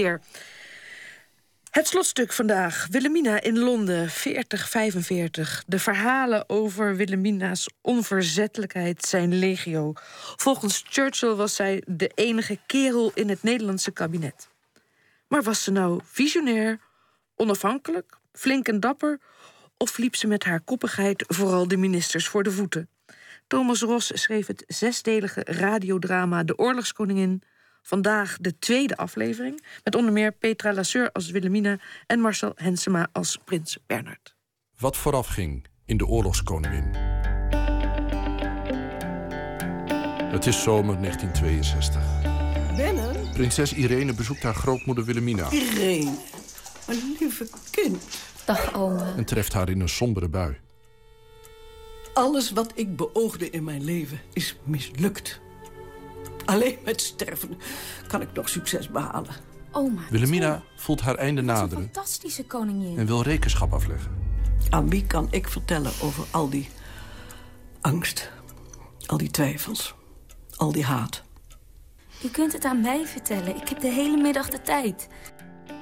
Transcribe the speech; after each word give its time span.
Weer. 0.00 0.20
Het 1.70 1.86
slotstuk 1.86 2.32
vandaag. 2.32 2.86
Wilhelmina 2.90 3.40
in 3.40 3.58
Londen, 3.58 4.10
4045. 4.10 5.64
De 5.66 5.78
verhalen 5.78 6.48
over 6.48 6.96
Wilhelmina's 6.96 7.68
onverzettelijkheid 7.80 9.04
zijn 9.04 9.38
legio. 9.38 9.92
Volgens 10.36 10.84
Churchill 10.88 11.34
was 11.34 11.54
zij 11.54 11.82
de 11.86 12.10
enige 12.14 12.58
kerel 12.66 13.10
in 13.14 13.28
het 13.28 13.42
Nederlandse 13.42 13.90
kabinet. 13.90 14.48
Maar 15.28 15.42
was 15.42 15.64
ze 15.64 15.70
nou 15.70 16.00
visionair, 16.04 16.80
onafhankelijk, 17.36 18.18
flink 18.32 18.68
en 18.68 18.80
dapper... 18.80 19.20
of 19.76 19.98
liep 19.98 20.14
ze 20.14 20.26
met 20.26 20.44
haar 20.44 20.60
koppigheid 20.60 21.24
vooral 21.26 21.68
de 21.68 21.76
ministers 21.76 22.28
voor 22.28 22.42
de 22.42 22.52
voeten? 22.52 22.88
Thomas 23.46 23.80
Ros 23.80 24.10
schreef 24.14 24.46
het 24.46 24.64
zesdelige 24.66 25.40
radiodrama 25.44 26.44
De 26.44 26.58
Oorlogskoningin 26.58 27.42
Vandaag 27.86 28.36
de 28.40 28.58
tweede 28.58 28.96
aflevering. 28.96 29.64
Met 29.84 29.94
onder 29.94 30.12
meer 30.12 30.32
Petra 30.32 30.72
Lasseur 30.72 31.12
als 31.12 31.30
Wilhelmina 31.30 31.78
en 32.06 32.20
Marcel 32.20 32.52
Hensema 32.54 33.08
als 33.12 33.38
Prins 33.44 33.78
Bernard. 33.86 34.34
Wat 34.78 34.96
vooraf 34.96 35.26
ging 35.26 35.66
in 35.84 35.96
de 35.96 36.06
oorlogskoningin. 36.06 36.94
Het 40.30 40.46
is 40.46 40.62
zomer 40.62 41.00
1962. 41.00 42.02
Binnen? 42.76 43.30
Prinses 43.32 43.72
Irene 43.72 44.14
bezoekt 44.14 44.42
haar 44.42 44.54
grootmoeder 44.54 45.04
Wilhelmina. 45.04 45.50
Irene, 45.50 46.14
mijn 46.86 47.16
lieve 47.18 47.48
kind. 47.70 48.04
Dag, 48.44 48.74
oma. 48.74 49.14
En 49.16 49.24
treft 49.24 49.52
haar 49.52 49.68
in 49.68 49.80
een 49.80 49.88
sombere 49.88 50.28
bui. 50.28 50.56
Alles 52.14 52.50
wat 52.50 52.72
ik 52.74 52.96
beoogde 52.96 53.50
in 53.50 53.64
mijn 53.64 53.84
leven 53.84 54.20
is 54.32 54.56
mislukt. 54.64 55.40
Alleen 56.46 56.78
met 56.84 57.00
sterven 57.00 57.58
kan 58.06 58.20
ik 58.20 58.28
nog 58.32 58.48
succes 58.48 58.88
behalen. 58.90 59.34
Oma. 59.72 60.00
Wilhelmina 60.10 60.62
voelt 60.76 61.00
haar 61.00 61.14
einde 61.14 61.40
Een 61.40 61.46
naderen 61.46 61.90
fantastische 61.92 62.44
koningin. 62.44 62.98
en 62.98 63.06
wil 63.06 63.22
rekenschap 63.22 63.72
afleggen. 63.72 64.10
Aan 64.70 64.88
wie 64.90 65.06
kan 65.06 65.28
ik 65.30 65.48
vertellen 65.48 65.92
over 66.02 66.24
al 66.30 66.48
die 66.50 66.68
angst, 67.80 68.30
al 69.06 69.16
die 69.16 69.30
twijfels, 69.30 69.94
al 70.56 70.72
die 70.72 70.84
haat? 70.84 71.22
U 72.24 72.28
kunt 72.28 72.52
het 72.52 72.64
aan 72.64 72.80
mij 72.80 73.06
vertellen. 73.06 73.56
Ik 73.56 73.68
heb 73.68 73.80
de 73.80 73.90
hele 73.90 74.16
middag 74.16 74.48
de 74.48 74.62
tijd. 74.62 75.08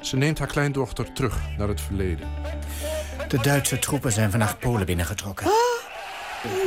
Ze 0.00 0.16
neemt 0.16 0.38
haar 0.38 0.48
kleindochter 0.48 1.12
terug 1.12 1.38
naar 1.58 1.68
het 1.68 1.80
verleden. 1.80 2.28
De 3.28 3.38
Duitse 3.38 3.78
troepen 3.78 4.12
zijn 4.12 4.30
vannacht 4.30 4.58
Polen 4.58 4.86
binnengetrokken. 4.86 5.46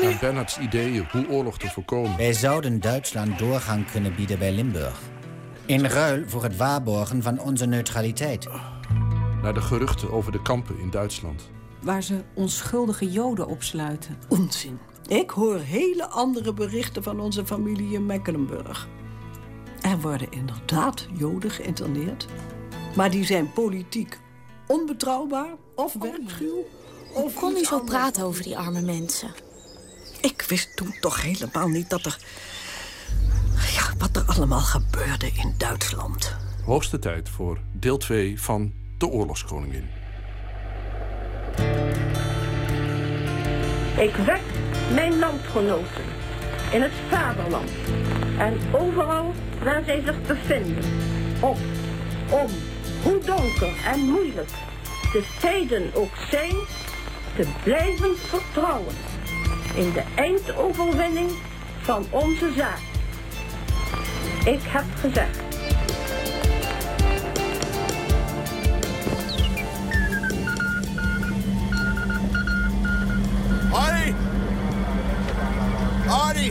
Naar 0.02 0.18
Bernards 0.20 0.58
ideeën 0.58 1.08
hoe 1.12 1.30
oorlog 1.30 1.58
te 1.58 1.68
voorkomen. 1.68 2.18
Wij 2.18 2.34
zouden 2.34 2.80
Duitsland 2.80 3.40
doorgang 3.40 3.92
kunnen 3.92 4.16
bieden 4.16 4.40
bij 4.40 4.52
Limburg. 4.52 5.00
In 5.66 5.86
ruil 5.86 6.24
voor 6.28 6.44
het 6.44 6.58
waarborgen 6.58 7.24
van 7.24 7.40
onze 7.40 7.66
neutraliteit. 7.66 8.48
Naar 9.42 9.54
de 9.54 9.62
geruchten 9.62 10.12
over 10.12 10.32
de 10.32 10.42
kampen 10.42 10.80
in 10.80 10.90
Duitsland. 10.90 11.50
waar 11.82 12.04
ze 12.04 12.24
onschuldige 12.34 13.12
Joden 13.12 13.48
opsluiten. 13.48 14.18
Onzin. 14.28 14.80
Ik 15.08 15.30
hoor 15.30 15.60
hele 15.60 16.08
andere 16.08 16.54
berichten 16.54 17.04
van 17.04 17.20
onze 17.20 17.46
familie 17.46 17.94
in 17.94 18.06
Mecklenburg. 18.06 18.88
Er 19.82 20.00
worden 20.00 20.32
inderdaad 20.32 21.08
Joden 21.18 21.52
geïnterneerd. 21.52 22.26
Maar 22.96 23.12
die 23.12 23.26
zijn 23.26 23.52
politiek 23.54 24.20
onbetrouwbaar 24.68 25.50
of 25.76 25.94
werkschuw. 25.94 26.66
Hoe 27.14 27.24
Of 27.24 27.34
kon 27.34 27.56
u 27.58 27.64
zo 27.66 27.80
praten 27.80 28.24
over 28.24 28.44
die 28.44 28.58
arme 28.58 28.82
mensen? 28.82 29.30
Ik 30.22 30.46
wist 30.48 30.76
toen 30.76 30.96
toch 31.00 31.22
helemaal 31.22 31.68
niet 31.68 31.90
dat 31.90 32.06
er... 32.06 32.18
Ja, 33.74 33.94
wat 33.98 34.16
er 34.16 34.24
allemaal 34.26 34.60
gebeurde 34.60 35.32
in 35.34 35.54
Duitsland. 35.58 36.36
Hoogste 36.66 37.00
tijd 37.00 37.30
voor 37.30 37.60
deel 37.72 37.98
2 37.98 38.42
van 38.42 38.74
De 38.98 39.08
Oorlogskoningin. 39.08 39.90
Ik 43.98 44.16
wek 44.26 44.42
mijn 44.94 45.20
landgenoten 45.20 46.04
in 46.72 46.82
het 46.82 46.92
vaderland 47.10 47.70
en 48.38 48.58
overal 48.72 49.34
waar 49.64 49.84
zij 49.86 50.02
zich 50.06 50.22
bevinden 50.22 50.84
op 51.40 51.58
om, 52.30 52.50
hoe 53.04 53.20
donker 53.26 53.74
en 53.86 54.00
moeilijk 54.00 54.50
de 55.12 55.24
tijden 55.40 55.94
ook 55.94 56.16
zijn, 56.30 56.56
te 57.36 57.48
blijven 57.64 58.18
vertrouwen 58.18 58.96
in 59.78 59.92
de 59.94 60.04
eindoverwinning 60.16 61.30
van 61.82 62.06
onze 62.10 62.52
zaak. 62.58 62.80
Ik 64.46 64.60
heb 64.64 64.84
gezegd. 65.00 65.40
Harry! 73.72 74.14
Harry! 76.08 76.48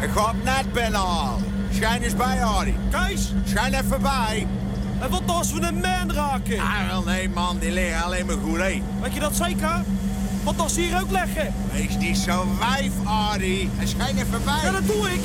Ik 0.00 0.10
ga 0.14 0.26
het 0.32 0.44
net 0.44 0.72
binnenhalen. 0.72 1.42
Schijn 1.70 2.02
eens 2.02 2.16
bij, 2.16 2.36
Harry. 2.36 2.74
Kees, 2.90 3.32
Schijn 3.44 3.74
even 3.74 4.02
bij. 4.02 4.46
en 5.00 5.10
wat 5.10 5.22
als 5.26 5.52
we 5.52 5.60
een 5.60 5.74
man 5.80 6.12
raken? 6.14 6.58
Ah, 6.60 6.88
wel 6.90 7.02
nee, 7.02 7.28
man. 7.28 7.58
Die 7.58 7.72
liggen 7.72 8.02
alleen 8.04 8.26
maar 8.26 8.36
goed, 8.44 8.56
hè. 8.56 8.82
Weet 9.02 9.14
je 9.14 9.20
dat 9.20 9.36
zeker? 9.36 9.82
Wat 10.44 10.58
als 10.58 10.74
ze 10.74 10.80
hier 10.80 11.00
ook 11.00 11.10
leggen? 11.10 11.54
Wees 11.72 11.96
niet 11.96 12.16
zo 12.16 12.46
wijf, 12.58 12.92
Harry. 13.04 13.68
En 13.78 13.88
schijn 13.88 14.16
even 14.16 14.44
bij. 14.44 14.60
Ja, 14.62 14.70
dat 14.70 14.86
doe 14.86 15.10
ik. 15.10 15.20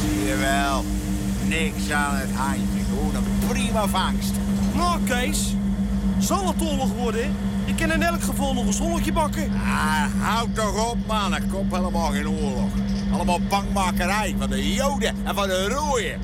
Zie 0.00 0.24
je 0.24 0.36
wel. 0.36 0.84
Niks 1.48 1.90
aan 1.90 2.14
het 2.14 2.30
handje. 2.34 2.84
Gewoon 2.88 3.14
een 3.14 3.48
prima 3.48 3.88
vangst. 3.88 4.32
Nou, 4.74 5.00
Kees, 5.04 5.54
zal 6.18 6.46
het 6.46 6.62
oorlog 6.62 6.92
worden? 6.92 7.36
Ik 7.64 7.76
kan 7.76 7.92
in 7.92 8.02
elk 8.02 8.22
geval 8.22 8.54
nog 8.54 8.66
een 8.66 8.72
zonnetje 8.72 9.12
bakken. 9.12 9.52
Ah, 9.52 10.04
houd 10.20 10.54
toch 10.54 10.90
op, 10.90 10.96
man. 11.06 11.34
Er 11.34 11.42
komt 11.52 11.74
helemaal 11.74 12.10
geen 12.10 12.28
oorlog. 12.28 12.70
Allemaal 13.12 13.40
bangmakerij 13.48 14.34
van 14.38 14.50
de 14.50 14.72
Joden 14.72 15.14
en 15.24 15.34
van 15.34 15.48
de 15.48 15.68
rooien. 15.68 16.20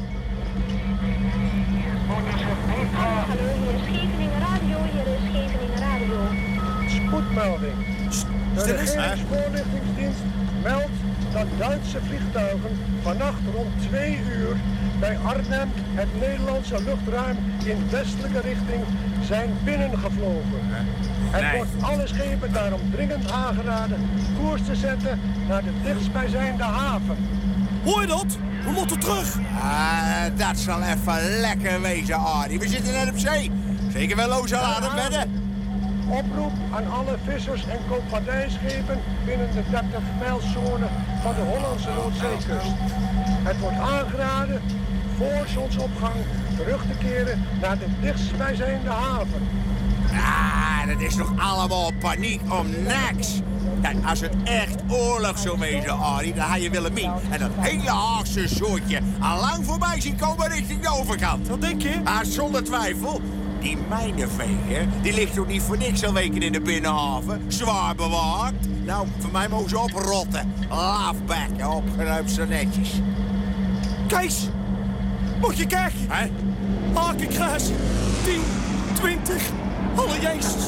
De 7.37 8.73
regeringsvoorlichtingsdienst 8.77 10.21
meldt 10.63 10.89
dat 11.33 11.47
Duitse 11.59 11.99
vliegtuigen 12.07 12.79
vannacht 13.03 13.41
rond 13.55 13.69
twee 13.89 14.19
uur 14.39 14.57
bij 15.01 15.19
Arnhem 15.25 15.69
het 15.95 16.21
Nederlandse 16.21 16.83
luchtruim 16.85 17.37
in 17.65 17.91
westelijke 17.91 18.41
richting 18.41 18.85
zijn 19.25 19.51
binnengevlogen. 19.65 20.61
Het 21.31 21.43
Nee. 21.43 21.57
wordt 21.57 21.71
alle 21.83 22.07
schepen 22.07 22.53
daarom 22.53 22.81
dringend 22.91 23.31
aangeraden 23.31 24.09
koers 24.41 24.63
te 24.67 24.77
zetten 24.77 25.21
naar 25.49 25.63
de 25.63 25.73
dichtstbijzijnde 25.83 26.63
haven. 26.63 27.17
Hoor 27.85 28.01
je 28.01 28.07
dat? 28.07 28.37
We 28.65 28.71
moeten 28.71 28.99
terug. 28.99 29.39
Ah, 29.63 30.25
dat 30.37 30.59
zal 30.59 30.83
even 30.83 31.41
lekker 31.41 31.81
wezen, 31.81 32.15
Harry. 32.15 32.59
We 32.59 32.69
zitten 32.69 32.93
net 32.93 33.09
op 33.09 33.19
zee. 33.19 33.51
Zeker 33.93 34.17
wel 34.17 34.29
loos 34.29 34.53
al 34.53 34.63
aan 34.63 34.83
het 34.83 34.95
wedden. 34.95 35.36
Oproep 36.09 36.53
aan 36.73 36.91
alle 36.91 37.17
vissers 37.25 37.67
en 37.67 37.79
koopvaardijschepen 37.89 39.01
binnen 39.25 39.51
de 39.53 39.63
30 39.71 40.01
mijlzone 40.19 40.87
van 41.23 41.35
de 41.35 41.41
Hollandse 41.41 41.91
Noordzeekust. 41.91 42.73
Het 43.43 43.61
wordt 43.61 43.77
aangeraden 43.77 44.63
voor 45.17 45.45
zonsopgang 45.47 46.15
terug 46.57 46.83
te 46.83 46.99
keren 46.99 47.43
naar 47.61 47.79
de 47.79 47.87
dichtstbijzijnde 48.01 48.89
haven. 48.89 49.49
Ah, 50.13 50.87
dat 50.87 51.01
is 51.01 51.15
toch 51.15 51.33
allemaal 51.39 51.91
paniek 52.01 52.41
om 52.53 52.67
niks. 52.71 53.41
Kijk, 53.83 53.97
als 54.05 54.21
het 54.21 54.33
echt 54.45 54.77
oorlog 54.89 55.39
zou 55.39 55.59
wezen, 55.59 55.91
Harry, 55.91 56.33
dan 56.33 56.45
had 56.45 56.63
je 56.63 56.71
Willemien 56.71 57.13
en 57.31 57.41
dat 57.41 57.51
hele 57.57 57.91
Haagse 57.91 58.49
soortje 58.49 59.01
al 59.21 59.41
lang 59.41 59.65
voorbij 59.65 60.01
zien 60.01 60.17
komen 60.17 60.49
richting 60.49 60.81
de 60.83 60.89
overkant. 60.89 61.49
Wat 61.49 61.61
denk 61.61 61.83
je? 61.83 62.01
Maar 62.05 62.25
zonder 62.25 62.65
twijfel, 62.65 63.21
die 63.67 63.77
mijnenveger, 63.89 64.87
die 65.03 65.15
ligt 65.15 65.35
toch 65.35 65.47
niet 65.47 65.63
voor 65.63 65.77
niks 65.77 66.05
al 66.05 66.13
weken 66.13 66.43
in 66.43 66.53
de 66.53 66.61
binnenhaven? 66.61 67.45
Zwaar 67.49 67.95
bewaakt. 67.95 68.69
Nou, 68.85 69.07
voor 69.19 69.31
mij 69.31 69.49
mogen 69.49 69.69
ze 69.69 69.79
oprotten. 69.79 70.53
Laafbekken, 70.69 71.71
opgeruimd 71.71 72.31
zo 72.31 72.45
netjes. 72.45 72.91
Kees, 74.07 74.49
moet 75.41 75.57
je 75.57 75.67
kijken. 75.67 76.07
Hè? 76.09 76.29
Hakenkruis. 76.95 77.65
10, 78.25 78.41
20. 78.95 79.43
Alle 79.97 80.21
Jezus. 80.21 80.65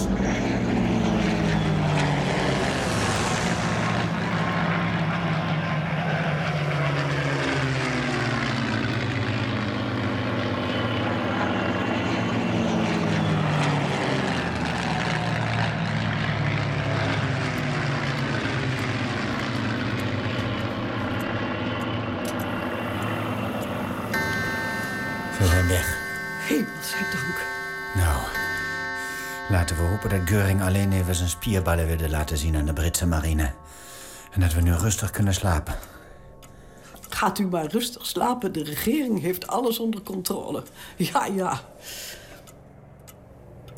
We 29.79 29.85
hopen 29.85 30.09
dat 30.11 30.21
Geuring 30.25 30.63
alleen 30.63 30.93
even 30.93 31.15
zijn 31.15 31.29
spierballen 31.29 31.87
wilde 31.87 32.09
laten 32.11 32.37
zien 32.39 32.57
aan 32.57 32.65
de 32.67 32.73
Britse 32.73 33.07
marine. 33.07 33.51
En 34.33 34.41
dat 34.41 34.53
we 34.55 34.61
nu 34.61 34.73
rustig 34.73 35.11
kunnen 35.11 35.35
slapen. 35.35 35.75
Gaat 37.09 37.39
u 37.39 37.47
maar 37.47 37.67
rustig 37.67 38.07
slapen. 38.07 38.53
De 38.53 38.65
regering 38.65 39.21
heeft 39.21 39.47
alles 39.47 39.79
onder 39.79 40.03
controle. 40.03 40.63
Ja, 40.97 41.27
ja. 41.27 41.61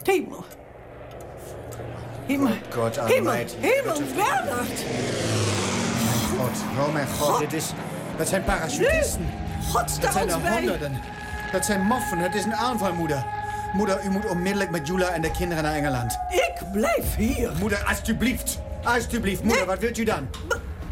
Hemel. 0.02 0.44
Hemel. 2.26 2.52
God 2.75 3.00
Hemel. 3.00 3.32
Hemel, 3.58 4.00
Bernard. 4.14 4.85
God, 6.37 6.56
oh 6.79 6.93
mijn 6.93 7.08
god, 7.08 7.38
dit 7.38 7.52
is... 7.52 7.73
Dat 8.17 8.29
zijn 8.29 8.44
parachutisten. 8.44 9.26
God, 9.69 9.73
Dat 9.81 9.91
sta 9.91 10.12
zijn 10.12 10.31
er 10.31 10.41
bij. 10.41 10.52
honderden. 10.52 11.00
Dat 11.52 11.64
zijn 11.64 11.81
moffen. 11.81 12.19
Het 12.19 12.35
is 12.35 12.44
een 12.44 12.55
aanval, 12.55 12.94
moeder. 13.73 14.05
U 14.05 14.11
moet 14.11 14.27
onmiddellijk 14.27 14.71
met 14.71 14.87
Jula 14.87 15.09
en 15.09 15.23
de 15.23 15.31
kinderen 15.31 15.65
naar 15.65 15.75
Engeland. 15.75 16.19
Ik 16.31 16.73
blijf 16.73 17.17
hier. 17.17 17.51
Moeder, 17.59 17.85
alsjeblieft. 17.85 18.59
Alsjeblieft. 18.85 19.43
Moeder, 19.43 19.67
wat 19.67 19.79
wilt 19.79 19.99
u 19.99 20.05
dan? 20.05 20.29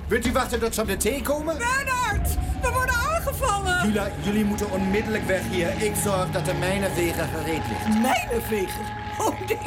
Wilt 0.08 0.26
u 0.26 0.32
wachten 0.32 0.60
tot 0.60 0.74
ze 0.74 0.80
op 0.80 0.86
de 0.86 0.96
thee 0.96 1.22
komen? 1.22 1.56
Bernard, 1.58 2.28
we 2.62 2.70
worden 2.72 2.94
aangevallen. 2.94 3.86
Jula, 3.86 4.08
jullie 4.22 4.44
moeten 4.44 4.70
onmiddellijk 4.70 5.26
weg 5.26 5.42
hier. 5.50 5.82
Ik 5.82 5.92
zorg 6.04 6.30
dat 6.30 6.44
de 6.44 6.54
mijnenveger 6.54 7.24
gereed 7.24 7.62
ligt. 7.68 8.00
Mijnenveger? 8.02 8.84
Oh 9.18 9.40
nee, 9.40 9.58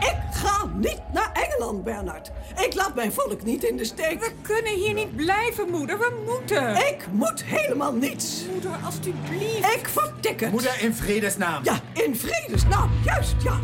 ik 0.00 0.16
ga 0.30 0.64
niet 0.74 1.00
naar 1.12 1.27
Engeland, 1.58 1.84
Bernard. 1.84 2.30
Ik 2.66 2.74
laat 2.74 2.94
mijn 2.94 3.12
volk 3.12 3.42
niet 3.42 3.64
in 3.64 3.76
de 3.76 3.84
steek. 3.84 4.20
We 4.20 4.32
kunnen 4.42 4.74
hier 4.74 4.94
niet 4.94 5.16
blijven, 5.16 5.70
moeder. 5.70 5.98
We 5.98 6.22
moeten. 6.26 6.76
Ik 6.76 7.06
moet 7.10 7.44
helemaal 7.44 7.92
niets. 7.92 8.44
Moeder, 8.52 8.70
alstublieft. 8.84 9.74
Ik 9.74 9.88
vertik 9.88 10.40
het. 10.40 10.50
Moeder, 10.50 10.80
in 10.80 10.94
vredesnaam. 10.94 11.64
Ja, 11.64 11.80
in 11.92 12.16
vredesnaam. 12.16 12.90
Juist, 13.04 13.34
ja. 13.42 13.60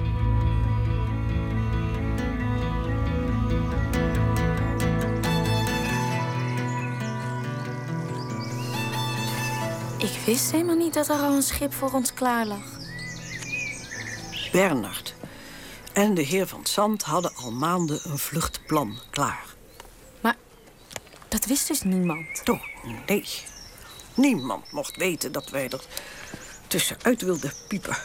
Ik 9.99 10.21
wist 10.27 10.51
helemaal 10.51 10.77
niet 10.77 10.95
dat 10.95 11.09
er 11.09 11.17
al 11.17 11.35
een 11.35 11.43
schip 11.43 11.73
voor 11.73 11.91
ons 11.93 12.15
klaar 12.15 12.47
lag. 12.47 12.73
Bernard 14.53 15.15
en 15.95 16.15
de 16.15 16.23
heer 16.23 16.47
van 16.47 16.67
Zand 16.67 17.03
hadden 17.03 17.37
al 17.37 17.51
maanden 17.51 18.01
een 18.03 18.19
vluchtplan 18.19 18.99
klaar. 19.11 19.45
Maar 20.21 20.37
dat 21.29 21.45
wist 21.45 21.69
dus 21.69 21.83
niemand. 21.83 22.45
Toch, 22.45 22.67
nee. 23.07 23.25
Niemand 24.15 24.73
mocht 24.73 24.97
weten 24.97 25.33
dat 25.33 25.51
wij 25.51 25.69
er 25.71 25.85
tussenuit 26.67 27.23
wilden 27.23 27.53
piepen. 27.69 27.97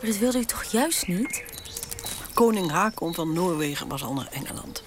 Maar 0.00 0.10
dat 0.10 0.16
wilde 0.16 0.38
u 0.38 0.44
toch 0.44 0.64
juist 0.64 1.06
niet? 1.06 1.44
Koning 2.34 2.70
Haakon 2.70 3.14
van 3.14 3.32
Noorwegen 3.32 3.88
was 3.88 4.02
al 4.02 4.12
naar 4.12 4.28
Engeland. 4.30 4.84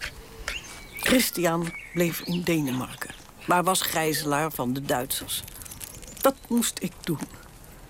Christian 1.00 1.74
bleef 1.94 2.20
in 2.20 2.42
Denemarken, 2.42 3.14
maar 3.46 3.64
was 3.64 3.82
gijzelaar 3.82 4.52
van 4.52 4.74
de 4.74 4.82
Duitsers. 4.82 5.44
Dat 6.22 6.36
moest 6.48 6.80
ik 6.82 6.92
doen. 7.04 7.20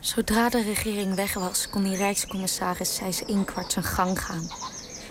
Zodra 0.08 0.50
de 0.50 0.62
regering 0.62 1.16
weg 1.16 1.34
was, 1.34 1.70
kon 1.70 1.84
die 1.84 1.96
rijkscommissaris 1.96 2.96
Sijs 2.96 3.22
Inkwart 3.22 3.72
zijn 3.72 3.86
gang 3.86 4.22
gaan. 4.22 4.48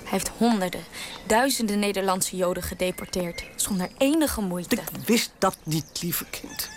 Hij 0.02 0.10
heeft 0.10 0.28
honderden, 0.28 0.84
duizenden 1.26 1.78
Nederlandse 1.78 2.36
Joden 2.36 2.62
gedeporteerd, 2.62 3.44
zonder 3.56 3.90
enige 3.98 4.40
moeite. 4.40 4.76
Ik 4.76 5.06
wist 5.06 5.30
dat 5.38 5.56
niet, 5.62 6.02
lieve 6.02 6.24
kind. 6.24 6.68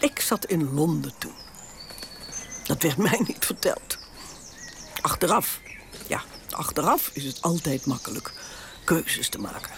Ik 0.00 0.20
zat 0.20 0.44
in 0.44 0.74
Londen 0.74 1.12
toen. 1.18 1.34
Dat 2.64 2.82
werd 2.82 2.96
mij 2.96 3.24
niet 3.26 3.44
verteld. 3.44 3.98
Achteraf, 5.00 5.60
ja, 6.06 6.22
achteraf 6.50 7.10
is 7.12 7.24
het 7.24 7.42
altijd 7.42 7.86
makkelijk 7.86 8.32
keuzes 8.84 9.28
te 9.28 9.38
maken. 9.38 9.70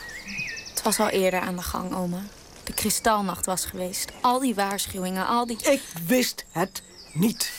Het 0.71 0.83
was 0.83 0.99
al 0.99 1.09
eerder 1.09 1.41
aan 1.41 1.57
de 1.57 1.63
gang, 1.63 1.95
oma. 1.95 2.23
De 2.65 2.73
kristalnacht 2.73 3.47
was 3.47 3.65
geweest. 3.65 4.13
Al 4.21 4.39
die 4.39 4.55
waarschuwingen, 4.55 5.27
al 5.27 5.47
die... 5.47 5.57
Ik 5.63 5.83
wist 6.07 6.45
het 6.51 6.83
niet. 7.13 7.53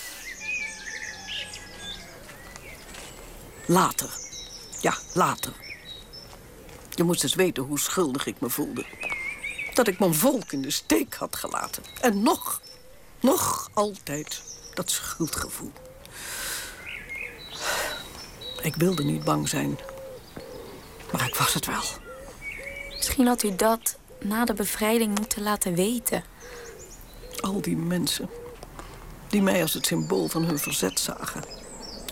Later. 3.65 4.09
Ja, 4.81 4.93
later. 5.13 5.53
Je 6.89 7.03
moest 7.03 7.23
eens 7.23 7.35
weten 7.35 7.63
hoe 7.63 7.79
schuldig 7.79 8.25
ik 8.25 8.41
me 8.41 8.49
voelde. 8.49 8.85
Dat 9.73 9.87
ik 9.87 9.99
mijn 9.99 10.15
volk 10.15 10.51
in 10.51 10.61
de 10.61 10.71
steek 10.71 11.13
had 11.13 11.35
gelaten. 11.35 11.83
En 12.01 12.23
nog, 12.23 12.61
nog 13.19 13.69
altijd 13.73 14.41
dat 14.73 14.89
schuldgevoel. 14.89 15.71
Ik 18.61 18.75
wilde 18.75 19.03
niet 19.03 19.23
bang 19.23 19.49
zijn. 19.49 19.79
Maar 21.11 21.27
ik 21.27 21.35
was 21.35 21.53
het 21.53 21.65
wel. 21.65 21.83
Misschien 22.89 23.27
had 23.27 23.43
u 23.43 23.55
dat 23.55 23.97
na 24.19 24.45
de 24.45 24.53
bevrijding 24.53 25.19
moeten 25.19 25.43
laten 25.43 25.75
weten. 25.75 26.23
Al 27.39 27.61
die 27.61 27.77
mensen 27.77 28.29
die 29.31 29.41
mij 29.41 29.61
als 29.61 29.73
het 29.73 29.85
symbool 29.85 30.27
van 30.27 30.43
hun 30.43 30.59
verzet 30.59 30.99
zagen. 30.99 31.43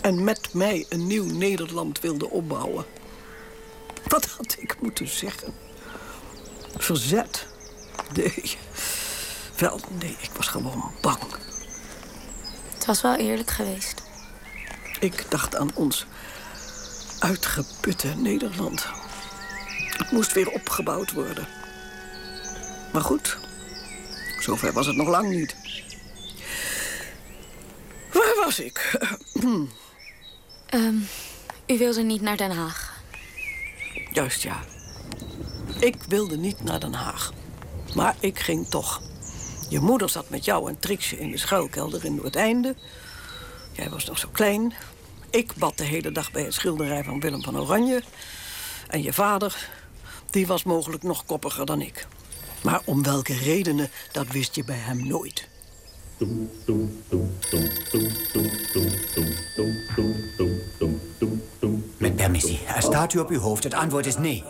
En 0.02 0.24
met 0.24 0.54
mij 0.54 0.86
een 0.90 1.08
nieuw 1.08 1.26
Nederland 1.26 2.00
wilden 2.00 2.30
opbouwen. 2.30 2.86
Wat 4.08 4.26
had 4.26 4.56
ik 4.60 4.82
moeten 4.82 5.08
zeggen? 5.08 5.54
Verzet? 6.78 7.48
Nee. 8.16 8.58
Wel, 9.58 9.80
nee, 10.00 10.18
ik 10.22 10.30
was 10.36 10.48
gewoon 10.48 10.92
bang. 11.02 11.20
Het 12.74 12.86
was 12.86 13.02
wel 13.02 13.16
eerlijk 13.16 13.50
geweest. 13.52 14.02
Ik 15.00 15.26
dacht 15.30 15.56
aan 15.56 15.72
ons 15.74 16.06
uitgeputte 17.20 18.08
Nederland. 18.08 18.88
Het 19.98 20.12
moest 20.12 20.34
weer 20.34 20.50
opgebouwd 20.50 21.12
worden. 21.12 21.48
Maar 22.94 23.02
goed, 23.02 23.38
zover 24.40 24.74
was 24.74 24.86
het 24.86 24.96
nog 24.96 25.08
lang 25.08 25.30
niet. 25.30 25.56
Was 28.50 28.60
ik? 28.60 29.00
Ehm, 30.66 30.96
u 31.68 31.78
wilde 31.78 32.02
niet 32.02 32.22
naar 32.22 32.38
Den 32.38 32.52
Haag. 32.52 33.02
Juist 34.12 34.42
ja. 34.42 34.60
Ik 35.80 35.96
wilde 36.08 36.38
niet 36.38 36.64
naar 36.64 36.80
Den 36.80 36.94
Haag. 36.94 37.34
Maar 37.96 38.16
ik 38.20 38.40
ging 38.40 38.68
toch. 38.68 39.02
Je 39.70 39.80
moeder 39.80 40.10
zat 40.10 40.30
met 40.30 40.46
jou 40.46 40.70
en 40.70 40.80
Trixje 40.80 41.20
in 41.20 41.32
de 41.32 41.38
schuilkelder 41.38 42.06
in 42.06 42.16
Noordeinde. 42.16 42.76
Jij 43.72 43.90
was 43.90 44.06
nog 44.06 44.18
zo 44.18 44.30
klein. 44.32 44.74
Ik 45.30 45.54
bad 45.56 45.78
de 45.78 45.84
hele 45.84 46.12
dag 46.12 46.32
bij 46.32 46.44
het 46.44 46.54
schilderij 46.54 47.04
van 47.04 47.20
Willem 47.20 47.44
van 47.44 47.60
Oranje. 47.60 48.04
En 48.88 49.04
je 49.04 49.14
vader, 49.14 49.70
die 50.30 50.48
was 50.48 50.64
mogelijk 50.64 51.04
nog 51.04 51.26
koppiger 51.26 51.66
dan 51.66 51.82
ik. 51.82 52.08
Maar 52.62 52.82
om 52.86 53.04
welke 53.04 53.38
redenen, 53.38 53.90
dat 54.12 54.28
wist 54.28 54.56
je 54.56 54.64
bij 54.64 54.80
hem 54.80 55.08
nooit. 55.08 55.48
Met 61.98 62.16
permissie. 62.16 62.60
Er 62.76 62.82
staat 62.82 63.14
u 63.14 63.20
op 63.20 63.30
uw 63.30 63.40
hoofd. 63.40 63.64
Het 63.64 63.74
antwoord 63.74 64.06
is 64.06 64.18
nee. 64.18 64.44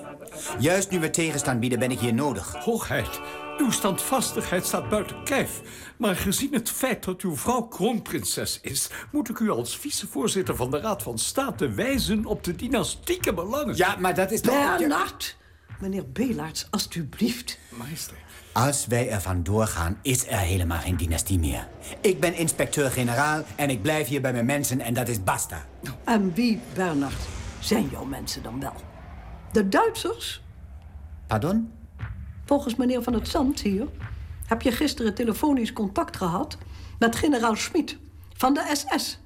Juist 0.60 0.92
nu 0.92 1.00
we 1.00 1.10
tegenstand 1.10 1.60
bieden, 1.60 1.80
ben 1.80 1.92
ik 1.92 2.00
hier 2.00 2.14
nodig. 2.14 2.56
Hoogheid, 2.56 3.20
uw 3.58 3.72
standvastigheid 3.72 4.66
staat 4.66 4.90
buiten 4.90 5.24
kijf. 5.24 5.62
Maar 5.98 6.16
gezien 6.16 6.54
het 6.54 6.70
feit 6.70 7.04
dat 7.04 7.22
uw 7.22 7.36
vrouw 7.36 7.62
kroonprinses 7.62 8.60
is... 8.62 8.90
moet 9.12 9.30
ik 9.30 9.40
u 9.40 9.50
als 9.50 9.78
vicevoorzitter 9.78 10.56
van 10.56 10.72
de 10.72 10.80
Raad 10.80 11.04
van 11.04 11.18
State 11.18 11.70
wijzen 11.70 12.26
op 12.26 12.44
de 12.44 12.56
dynastieke 12.56 13.34
belangen. 13.34 13.76
Ja, 13.76 13.96
maar 14.00 14.16
dat 14.16 14.32
is 14.32 14.42
toch... 14.42 14.78
Bernard! 14.78 15.38
Meneer 15.80 16.12
Belaerts, 16.12 16.68
alstublieft. 16.70 17.60
Meester. 17.70 18.18
Als 18.66 18.88
wij 18.88 19.10
ervan 19.10 19.44
doorgaan, 19.44 19.98
is 20.02 20.28
er 20.28 20.38
helemaal 20.38 20.80
geen 20.80 20.98
dynastie 20.98 21.40
meer. 21.40 21.68
Ik 22.02 22.20
ben 22.20 22.36
inspecteur-generaal 22.36 23.44
en 23.56 23.70
ik 23.70 23.82
blijf 23.82 24.08
hier 24.08 24.22
bij 24.22 24.32
mijn 24.32 24.46
mensen 24.46 24.82
en 24.82 24.94
dat 24.94 25.08
is 25.08 25.24
basta. 25.24 25.66
En 26.04 26.34
wie, 26.34 26.60
Bernard, 26.74 27.28
zijn 27.60 27.90
jouw 27.92 28.04
mensen 28.04 28.44
dan 28.44 28.60
wel? 28.60 28.74
De 29.52 29.70
Duitsers? 29.70 30.42
Pardon? 31.28 31.72
Volgens 32.46 32.76
meneer 32.76 33.04
Van 33.04 33.14
het 33.14 33.28
Zand 33.28 33.62
hier... 33.62 33.88
heb 34.46 34.62
je 34.62 34.72
gisteren 34.72 35.14
telefonisch 35.14 35.74
contact 35.74 36.18
gehad... 36.18 36.58
met 37.00 37.16
generaal 37.16 37.56
Schmid 37.56 37.98
van 38.34 38.54
de 38.54 38.72
SS. 38.74 39.20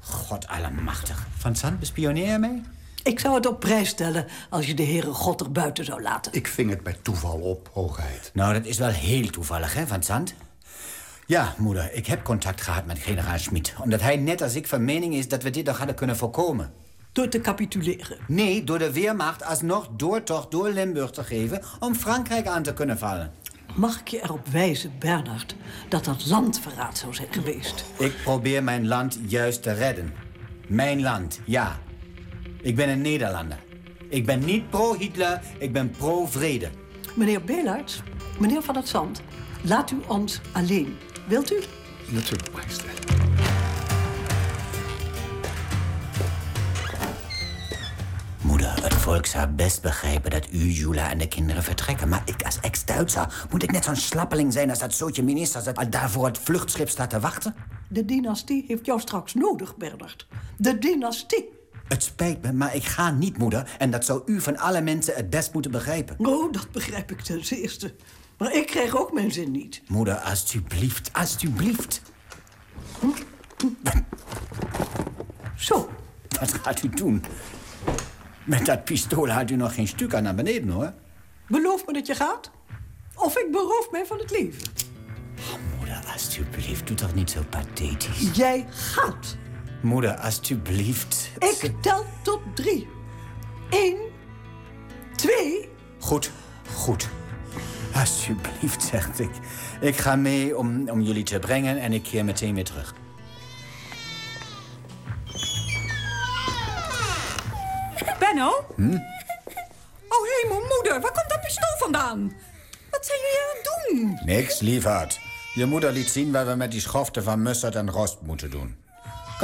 God 0.00 0.48
allemachtig. 0.48 1.26
Van 1.36 1.56
Zand, 1.56 1.78
bespioneer 1.78 2.32
je 2.32 2.38
mij? 2.38 2.62
Ik 3.04 3.20
zou 3.20 3.34
het 3.34 3.46
op 3.46 3.60
prijs 3.60 3.88
stellen 3.88 4.26
als 4.50 4.66
je 4.66 4.74
de 4.74 4.82
heren 4.82 5.14
God 5.14 5.40
er 5.40 5.52
buiten 5.52 5.84
zou 5.84 6.02
laten. 6.02 6.32
Ik 6.32 6.46
ving 6.46 6.70
het 6.70 6.82
bij 6.82 6.96
toeval 7.02 7.38
op, 7.38 7.70
hoogheid. 7.72 8.30
Nou, 8.34 8.52
dat 8.52 8.64
is 8.64 8.78
wel 8.78 8.88
heel 8.88 9.30
toevallig, 9.30 9.74
hè, 9.74 9.86
Van 9.86 10.02
Zand? 10.02 10.34
Ja, 11.26 11.54
moeder, 11.58 11.92
ik 11.92 12.06
heb 12.06 12.24
contact 12.24 12.60
gehad 12.60 12.86
met 12.86 12.98
generaal 12.98 13.38
Schmid. 13.38 13.74
Omdat 13.82 14.00
hij 14.00 14.16
net 14.16 14.42
als 14.42 14.54
ik 14.54 14.66
van 14.66 14.84
mening 14.84 15.14
is 15.14 15.28
dat 15.28 15.42
we 15.42 15.50
dit 15.50 15.66
nog 15.66 15.76
hadden 15.76 15.96
kunnen 15.96 16.16
voorkomen. 16.16 16.72
Door 17.12 17.28
te 17.28 17.40
capituleren? 17.40 18.18
Nee, 18.26 18.64
door 18.64 18.78
de 18.78 18.92
Weermacht 18.92 19.44
alsnog 19.44 19.88
doortocht 19.96 20.50
door 20.50 20.68
Limburg 20.68 21.10
te 21.10 21.24
geven... 21.24 21.62
om 21.80 21.94
Frankrijk 21.94 22.46
aan 22.46 22.62
te 22.62 22.72
kunnen 22.72 22.98
vallen. 22.98 23.32
Mag 23.74 24.00
ik 24.00 24.08
je 24.08 24.22
erop 24.22 24.46
wijzen, 24.46 24.92
Bernard, 24.98 25.54
dat 25.88 26.04
dat 26.04 26.26
landverraad 26.26 26.98
zou 26.98 27.14
zijn 27.14 27.32
geweest? 27.32 27.84
Ik 27.98 28.14
probeer 28.22 28.64
mijn 28.64 28.86
land 28.86 29.18
juist 29.26 29.62
te 29.62 29.72
redden. 29.72 30.12
Mijn 30.66 31.02
land, 31.02 31.40
ja. 31.44 31.78
Ik 32.64 32.76
ben 32.76 32.88
een 32.88 33.00
Nederlander. 33.00 33.58
Ik 34.08 34.26
ben 34.26 34.44
niet 34.44 34.70
pro-Hitler, 34.70 35.40
ik 35.58 35.72
ben 35.72 35.90
pro-vrede. 35.90 36.68
Meneer 37.14 37.44
Beelaerts, 37.44 38.02
meneer 38.38 38.62
Van 38.62 38.76
het 38.76 38.88
Zand, 38.88 39.22
laat 39.62 39.90
u 39.90 39.96
ons 40.08 40.40
alleen. 40.52 40.96
Wilt 41.28 41.52
u? 41.52 41.60
Natuurlijk, 42.08 42.52
majesteit. 42.52 42.98
Moeder, 48.42 48.82
het 48.82 48.94
volk 48.94 49.26
zou 49.26 49.48
best 49.48 49.82
begrijpen 49.82 50.30
dat 50.30 50.48
u, 50.52 50.58
Jula 50.58 51.10
en 51.10 51.18
de 51.18 51.28
kinderen 51.28 51.62
vertrekken. 51.62 52.08
Maar 52.08 52.22
ik 52.24 52.42
als 52.42 52.60
ex-Duitser, 52.60 53.46
moet 53.50 53.62
ik 53.62 53.72
net 53.72 53.84
zo'n 53.84 53.96
slappeling 53.96 54.52
zijn 54.52 54.70
als 54.70 54.78
dat 54.78 54.94
zootje 54.94 55.22
ministers 55.22 55.64
dat 55.64 55.78
al 55.78 55.90
daar 55.90 56.10
voor 56.10 56.26
het 56.26 56.38
vluchtschip 56.38 56.88
staat 56.88 57.10
te 57.10 57.20
wachten? 57.20 57.54
De 57.88 58.04
dynastie 58.04 58.64
heeft 58.68 58.86
jou 58.86 59.00
straks 59.00 59.34
nodig, 59.34 59.76
Bernard. 59.76 60.26
De 60.56 60.78
dynastie. 60.78 61.62
Het 61.88 62.02
spijt 62.02 62.42
me, 62.42 62.52
maar 62.52 62.74
ik 62.74 62.84
ga 62.84 63.10
niet, 63.10 63.38
moeder. 63.38 63.74
En 63.78 63.90
dat 63.90 64.04
zou 64.04 64.22
u 64.26 64.40
van 64.40 64.58
alle 64.58 64.80
mensen 64.80 65.14
het 65.14 65.30
best 65.30 65.52
moeten 65.52 65.70
begrijpen. 65.70 66.16
Oh, 66.18 66.52
dat 66.52 66.70
begrijp 66.70 67.10
ik 67.10 67.20
ten 67.20 67.44
zeerste. 67.44 67.94
Maar 68.38 68.54
ik 68.54 68.66
krijg 68.66 68.96
ook 68.96 69.12
mijn 69.12 69.32
zin 69.32 69.50
niet. 69.50 69.82
Moeder, 69.88 70.14
alstublieft, 70.14 71.10
alstublieft. 71.12 72.02
Zo. 75.56 75.90
Wat 76.40 76.52
gaat 76.52 76.82
u 76.82 76.88
doen? 76.88 77.24
Met 78.44 78.66
dat 78.66 78.84
pistool 78.84 79.28
haalt 79.28 79.50
u 79.50 79.56
nog 79.56 79.74
geen 79.74 79.88
stuk 79.88 80.14
aan 80.14 80.22
naar 80.22 80.34
beneden, 80.34 80.68
hoor. 80.68 80.92
Beloof 81.48 81.86
me 81.86 81.92
dat 81.92 82.06
je 82.06 82.14
gaat. 82.14 82.50
Of 83.14 83.36
ik 83.36 83.50
beroof 83.50 83.88
mij 83.90 84.06
van 84.06 84.18
het 84.18 84.30
leven. 84.30 84.72
Moeder, 85.78 86.04
alstublieft, 86.12 86.86
doe 86.86 86.96
toch 86.96 87.14
niet 87.14 87.30
zo 87.30 87.40
pathetisch. 87.50 88.30
Jij 88.36 88.66
gaat. 88.70 89.36
Moeder, 89.84 90.16
alstublieft. 90.16 91.30
Ik 91.38 91.72
tel 91.80 92.04
tot 92.22 92.40
drie. 92.54 92.88
Eén. 93.70 93.96
Twee. 95.16 95.68
Goed, 95.98 96.30
goed. 96.74 97.08
Alsjeblieft, 97.94 98.82
zegt 98.82 99.20
ik. 99.20 99.30
Ik 99.80 99.96
ga 99.96 100.16
mee 100.16 100.56
om, 100.56 100.88
om 100.88 101.00
jullie 101.00 101.22
te 101.22 101.38
brengen 101.38 101.80
en 101.80 101.92
ik 101.92 102.02
keer 102.02 102.24
meteen 102.24 102.54
weer 102.54 102.64
terug. 102.64 102.94
Benno? 108.18 108.64
Hm? 108.74 108.98
Oh, 110.08 110.26
hemel, 110.42 110.60
moeder, 110.60 111.00
waar 111.00 111.12
komt 111.12 111.28
dat 111.28 111.40
pistool 111.40 111.76
vandaan? 111.78 112.32
Wat 112.90 113.06
zijn 113.06 113.18
jullie 113.20 113.40
aan 113.40 113.56
het 113.56 113.88
doen? 113.88 114.34
Niks, 114.34 114.60
lieverd. 114.60 115.20
Je 115.54 115.66
moeder 115.66 115.92
liet 115.92 116.08
zien 116.08 116.32
wat 116.32 116.46
we 116.46 116.54
met 116.54 116.70
die 116.70 116.80
schoften 116.80 117.22
van 117.22 117.42
Mussert 117.42 117.74
en 117.74 117.90
Rost 117.90 118.16
moeten 118.20 118.50
doen. 118.50 118.83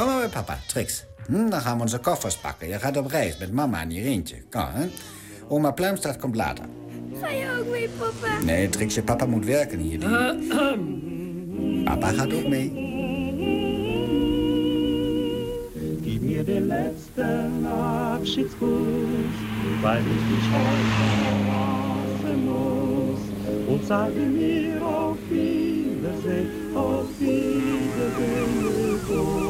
Kom 0.00 0.08
maar 0.08 0.18
bij 0.18 0.28
papa, 0.28 0.58
Trix. 0.66 1.04
Hm, 1.26 1.48
dan 1.48 1.60
gaan 1.60 1.76
we 1.76 1.82
onze 1.82 1.98
koffers 1.98 2.36
pakken. 2.36 2.68
Je 2.68 2.78
gaat 2.78 2.96
op 2.96 3.06
reis 3.06 3.38
met 3.38 3.52
mama 3.52 3.80
en 3.80 3.90
Irintje. 3.90 4.36
Kom, 4.50 4.66
hè? 4.72 4.86
Oma 5.48 5.70
Pluimstraat 5.70 6.16
komt 6.16 6.36
later. 6.36 6.64
Ga 7.20 7.28
je 7.28 7.56
ook 7.58 7.70
mee, 7.70 7.88
papa? 7.88 8.42
Nee, 8.44 8.68
Trix, 8.68 8.94
je 8.94 9.02
papa 9.02 9.26
moet 9.26 9.44
werken 9.44 9.78
hier. 9.78 9.98
Papa 11.84 12.08
gaat 12.08 12.32
ook 12.32 12.48
mee. 12.48 12.68
Gib 16.02 16.22
mir 16.22 16.44
den 16.44 16.66
letzten 16.66 17.66
Abschiedskuss, 17.66 19.34
weil 19.82 20.00
ich 20.00 20.22
dich 20.30 20.50
heute 20.52 20.86
verlassen 20.96 22.44
muss. 22.44 23.20
Und 23.66 23.86
sage 23.86 24.20
mir 24.20 24.82
auf 24.82 25.16
Wiedersehen, 25.28 26.48
auf 26.74 27.06
Wiedersehen. 27.18 29.49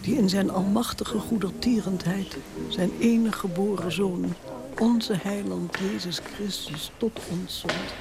die 0.00 0.16
in 0.16 0.28
zijn 0.28 0.50
almachtige 0.50 1.18
goedertierendheid 1.18 2.36
zijn 2.68 2.90
enige 3.00 3.38
geboren 3.38 3.92
zoon, 3.92 4.34
onze 4.78 5.14
heiland 5.22 5.78
Jezus 5.78 6.20
Christus, 6.34 6.90
tot 6.96 7.20
ons 7.30 7.58
zond, 7.60 7.94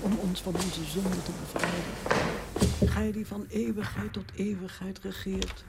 om 0.00 0.12
ons 0.22 0.40
van 0.40 0.54
onze 0.54 0.84
zonde 0.84 1.22
te 1.22 1.30
bevrijden. 1.40 2.92
Gij 2.92 3.12
die 3.12 3.26
van 3.26 3.46
eeuwigheid 3.48 4.12
tot 4.12 4.30
eeuwigheid 4.34 4.98
regeert, 5.02 5.64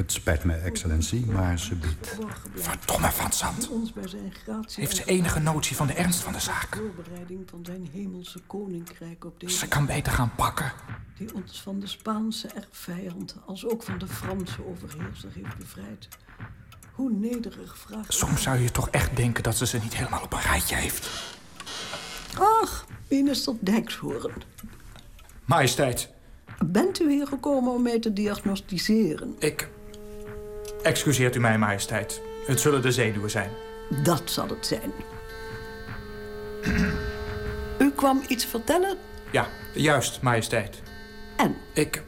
Het 0.00 0.12
spijt 0.12 0.44
me, 0.44 0.54
excellentie, 0.54 1.26
maar 1.26 1.58
ze 1.58 1.74
biedt. 1.74 2.16
Verdomme 2.54 3.10
van 3.10 3.32
Zand. 3.32 3.70
Heeft 4.74 4.96
ze 4.96 5.02
en 5.02 5.08
enige 5.08 5.40
notie 5.40 5.76
van 5.76 5.86
de 5.86 5.92
ernst 5.92 6.20
van 6.20 6.32
de 6.32 6.40
zaak? 6.40 6.76
voorbereiding 6.76 7.50
van 7.50 7.64
zijn 7.64 7.88
hemelse 7.92 8.40
koninkrijk 8.46 9.24
op 9.24 9.40
deze 9.40 9.56
Ze 9.56 9.68
kan 9.68 9.86
beter 9.86 10.12
gaan 10.12 10.34
pakken. 10.34 10.72
die 11.16 11.34
ons 11.34 11.62
van 11.62 11.80
de 11.80 11.86
Spaanse 11.86 12.48
erfvijand 12.48 13.36
als 13.46 13.66
ook 13.66 13.82
van 13.82 13.98
de 13.98 14.06
Franse 14.06 14.66
overheerser 14.66 15.30
heeft 15.34 15.56
bevrijd. 15.58 16.08
Hoe 16.92 17.10
nederig 17.12 17.78
vraagt... 17.78 18.12
Soms 18.12 18.42
zou 18.42 18.58
je 18.58 18.70
toch 18.70 18.88
echt 18.88 19.16
denken 19.16 19.42
dat 19.42 19.56
ze 19.56 19.66
ze 19.66 19.78
niet 19.78 19.96
helemaal 19.96 20.22
op 20.22 20.32
een 20.32 20.40
rijtje 20.40 20.76
heeft. 20.76 21.10
Ach, 22.38 22.86
minister 23.08 23.54
Dijkshoorn. 23.60 24.42
Majesteit, 25.44 26.10
Bent 26.66 27.00
u 27.00 27.10
hier 27.10 27.26
gekomen 27.26 27.72
om 27.72 27.82
mij 27.82 27.98
te 27.98 28.12
diagnosticeren? 28.12 29.36
ik... 29.38 29.68
Excuseert 30.82 31.36
u 31.36 31.40
mij, 31.40 31.58
majesteit. 31.58 32.20
Het 32.46 32.60
zullen 32.60 32.82
de 32.82 32.92
zenuwen 32.92 33.30
zijn. 33.30 33.50
Dat 34.02 34.22
zal 34.24 34.48
het 34.48 34.66
zijn. 34.66 34.92
U 37.78 37.90
kwam 37.90 38.22
iets 38.28 38.44
vertellen? 38.44 38.96
Ja, 39.30 39.46
juist, 39.74 40.20
majesteit. 40.22 40.82
En? 41.36 41.56
Ik... 41.72 42.02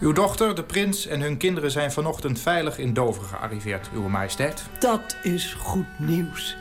Uw 0.00 0.12
dochter, 0.12 0.54
de 0.54 0.64
prins 0.64 1.06
en 1.06 1.20
hun 1.20 1.36
kinderen 1.36 1.70
zijn 1.70 1.92
vanochtend 1.92 2.40
veilig 2.40 2.78
in 2.78 2.92
Dover 2.92 3.22
gearriveerd, 3.22 3.88
uw 3.94 4.08
majesteit. 4.08 4.62
Dat 4.78 5.16
is 5.22 5.54
goed 5.54 5.98
nieuws. 5.98 6.56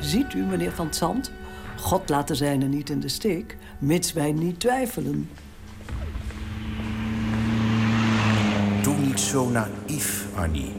Ziet 0.00 0.34
u, 0.34 0.42
meneer 0.42 0.72
Van 0.72 0.94
Zand? 0.94 1.32
God 1.76 2.08
laat 2.08 2.28
de 2.28 2.34
zijne 2.34 2.64
niet 2.66 2.90
in 2.90 3.00
de 3.00 3.08
steek, 3.08 3.56
mits 3.78 4.12
wij 4.12 4.32
niet 4.32 4.60
twijfelen. 4.60 5.30
Doe 8.82 8.96
niet 9.14 9.22
zo 9.22 9.48
naïef, 9.48 10.26
Arnie. 10.34 10.72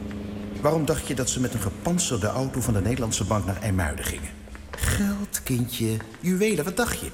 Waarom 0.60 0.84
dacht 0.84 1.06
je 1.06 1.14
dat 1.14 1.30
ze 1.30 1.40
met 1.40 1.54
een 1.54 1.60
gepantserde 1.60 2.26
auto 2.26 2.60
van 2.60 2.74
de 2.74 2.80
Nederlandse 2.80 3.24
bank 3.24 3.44
naar 3.44 3.62
IJmuiden 3.62 4.04
gingen? 4.04 4.30
Geld, 4.70 5.42
kindje, 5.42 5.96
juwelen, 6.20 6.64
wat 6.64 6.76
dacht 6.76 7.00
je? 7.00 7.10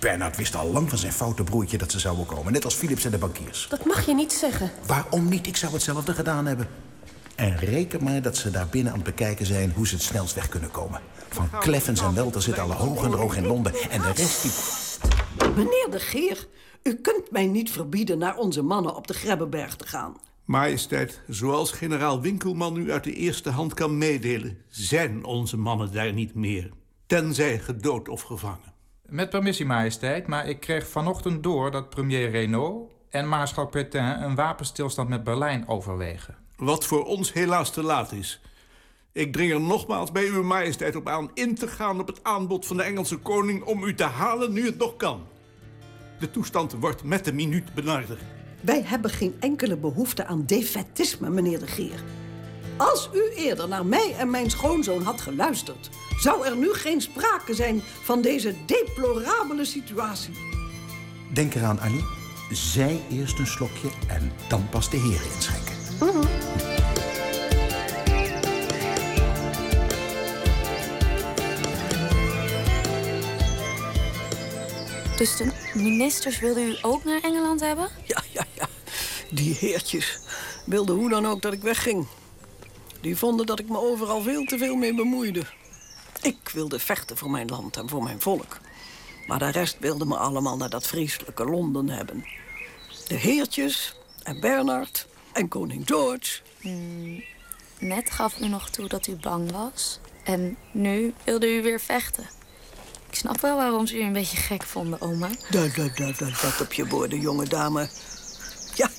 Bernard 0.00 0.36
wist 0.36 0.56
al 0.56 0.72
lang 0.72 0.88
van 0.88 0.98
zijn 0.98 1.12
foute 1.12 1.44
broertje 1.44 1.78
dat 1.78 1.90
ze 1.90 1.98
zouden 1.98 2.26
komen. 2.26 2.52
Net 2.52 2.64
als 2.64 2.74
Philips 2.74 3.04
en 3.04 3.10
de 3.10 3.18
bankiers. 3.18 3.66
Dat 3.70 3.84
mag 3.84 4.06
je 4.06 4.14
niet 4.14 4.32
zeggen. 4.32 4.70
Waarom 4.86 5.28
niet? 5.28 5.46
Ik 5.46 5.56
zou 5.56 5.72
hetzelfde 5.72 6.14
gedaan 6.14 6.46
hebben. 6.46 6.68
En 7.34 7.56
reken 7.56 8.04
maar 8.04 8.22
dat 8.22 8.36
ze 8.36 8.50
daar 8.50 8.68
binnen 8.68 8.92
aan 8.92 8.98
het 8.98 9.08
bekijken 9.08 9.46
zijn... 9.46 9.72
hoe 9.74 9.86
ze 9.86 9.94
het 9.94 10.04
snelst 10.04 10.34
weg 10.34 10.48
kunnen 10.48 10.70
komen. 10.70 11.00
Van 11.28 11.50
Kleffens 11.58 12.00
en 12.00 12.14
Welter 12.14 12.42
zitten 12.42 12.62
alle 12.62 12.74
hoog 12.74 13.04
en 13.04 13.10
droog 13.10 13.36
in 13.36 13.46
Londen. 13.46 13.74
En 13.90 14.00
de 14.00 14.12
rest 14.12 14.42
die... 14.42 14.52
Meneer 15.56 15.88
de 15.90 16.00
Geer, 16.00 16.46
u 16.82 16.94
kunt 16.94 17.30
mij 17.30 17.46
niet 17.46 17.70
verbieden 17.70 18.18
naar 18.18 18.36
onze 18.36 18.62
mannen 18.62 18.96
op 18.96 19.06
de 19.06 19.14
Grebbeberg 19.14 19.76
te 19.76 19.86
gaan. 19.86 20.16
Majesteit, 20.48 21.20
zoals 21.26 21.72
generaal 21.72 22.20
Winkelman 22.20 22.76
u 22.76 22.92
uit 22.92 23.04
de 23.04 23.12
eerste 23.12 23.50
hand 23.50 23.74
kan 23.74 23.98
meedelen... 23.98 24.58
zijn 24.68 25.24
onze 25.24 25.56
mannen 25.56 25.92
daar 25.92 26.12
niet 26.12 26.34
meer. 26.34 26.70
Tenzij 27.06 27.58
gedood 27.58 28.08
of 28.08 28.22
gevangen. 28.22 28.74
Met 29.06 29.30
permissie, 29.30 29.66
majesteit, 29.66 30.26
maar 30.26 30.48
ik 30.48 30.60
kreeg 30.60 30.88
vanochtend 30.88 31.42
door 31.42 31.70
dat 31.70 31.90
premier 31.90 32.30
Renault 32.30 32.90
en 33.10 33.28
maarschalk 33.28 33.70
Pétain 33.70 34.22
een 34.22 34.34
wapenstilstand 34.34 35.08
met 35.08 35.24
Berlijn 35.24 35.68
overwegen. 35.68 36.36
Wat 36.56 36.86
voor 36.86 37.04
ons 37.04 37.32
helaas 37.32 37.70
te 37.70 37.82
laat 37.82 38.12
is. 38.12 38.40
Ik 39.12 39.32
dring 39.32 39.52
er 39.52 39.60
nogmaals 39.60 40.12
bij 40.12 40.24
uw 40.28 40.42
majesteit 40.42 40.96
op 40.96 41.08
aan... 41.08 41.30
in 41.34 41.54
te 41.54 41.68
gaan 41.68 42.00
op 42.00 42.06
het 42.06 42.24
aanbod 42.24 42.66
van 42.66 42.76
de 42.76 42.82
Engelse 42.82 43.16
koning... 43.16 43.62
om 43.62 43.82
u 43.84 43.94
te 43.94 44.04
halen 44.04 44.52
nu 44.52 44.66
het 44.66 44.78
nog 44.78 44.96
kan. 44.96 45.26
De 46.18 46.30
toestand 46.30 46.72
wordt 46.72 47.04
met 47.04 47.24
de 47.24 47.32
minuut 47.32 47.74
benarder. 47.74 48.37
Wij 48.60 48.82
hebben 48.84 49.10
geen 49.10 49.36
enkele 49.40 49.76
behoefte 49.76 50.26
aan 50.26 50.42
defetisme, 50.46 51.30
meneer 51.30 51.58
de 51.58 51.66
Geer. 51.66 52.02
Als 52.76 53.10
u 53.14 53.32
eerder 53.36 53.68
naar 53.68 53.86
mij 53.86 54.14
en 54.18 54.30
mijn 54.30 54.50
schoonzoon 54.50 55.02
had 55.02 55.20
geluisterd... 55.20 55.90
zou 56.20 56.46
er 56.46 56.56
nu 56.56 56.72
geen 56.72 57.00
sprake 57.00 57.54
zijn 57.54 57.80
van 58.02 58.22
deze 58.22 58.54
deplorabele 58.66 59.64
situatie. 59.64 60.34
Denk 61.32 61.54
eraan, 61.54 61.80
Annie. 61.80 62.04
Zij 62.50 63.00
eerst 63.10 63.38
een 63.38 63.46
slokje 63.46 63.88
en 64.08 64.32
dan 64.48 64.68
pas 64.68 64.90
de 64.90 64.96
heren 64.96 65.32
inschenken. 65.34 66.67
Dus 75.18 75.36
de 75.36 75.52
ministers 75.74 76.38
wilden 76.38 76.68
u 76.68 76.76
ook 76.82 77.04
naar 77.04 77.20
Engeland 77.22 77.60
hebben? 77.60 77.88
Ja, 78.06 78.22
ja, 78.32 78.44
ja. 78.54 78.68
Die 79.30 79.54
heertjes 79.54 80.18
wilden 80.66 80.96
hoe 80.96 81.08
dan 81.08 81.26
ook 81.26 81.42
dat 81.42 81.52
ik 81.52 81.62
wegging. 81.62 82.06
Die 83.00 83.16
vonden 83.16 83.46
dat 83.46 83.58
ik 83.58 83.68
me 83.68 83.78
overal 83.78 84.22
veel 84.22 84.44
te 84.44 84.58
veel 84.58 84.74
mee 84.74 84.94
bemoeide. 84.94 85.42
Ik 86.22 86.48
wilde 86.52 86.78
vechten 86.78 87.16
voor 87.16 87.30
mijn 87.30 87.48
land 87.48 87.76
en 87.76 87.88
voor 87.88 88.02
mijn 88.02 88.20
volk. 88.20 88.58
Maar 89.26 89.38
de 89.38 89.50
rest 89.50 89.76
wilde 89.80 90.04
me 90.04 90.16
allemaal 90.16 90.56
naar 90.56 90.70
dat 90.70 90.86
vreselijke 90.86 91.44
Londen 91.44 91.88
hebben. 91.88 92.24
De 93.08 93.14
heertjes 93.14 93.94
en 94.22 94.40
Bernard 94.40 95.06
en 95.32 95.48
koning 95.48 95.86
George. 95.86 96.40
Hmm, 96.60 97.24
net 97.78 98.10
gaf 98.10 98.40
u 98.40 98.48
nog 98.48 98.70
toe 98.70 98.88
dat 98.88 99.06
u 99.06 99.16
bang 99.16 99.52
was. 99.52 100.00
En 100.24 100.56
nu 100.72 101.14
wilde 101.24 101.54
u 101.56 101.62
weer 101.62 101.80
vechten. 101.80 102.37
Ik 103.10 103.14
snap 103.14 103.40
wel 103.40 103.56
waarom 103.56 103.86
ze 103.86 103.96
u 103.96 104.02
een 104.02 104.12
beetje 104.12 104.36
gek 104.36 104.62
vonden, 104.62 105.00
oma. 105.00 105.28
Dat, 105.50 105.74
dat, 105.74 105.96
dat, 105.96 106.18
dat, 106.18 106.60
op 106.60 106.72
je 106.72 106.86
woorden, 106.86 107.20
jonge 107.20 107.48
dame. 107.48 107.88
Ja, 108.74 108.90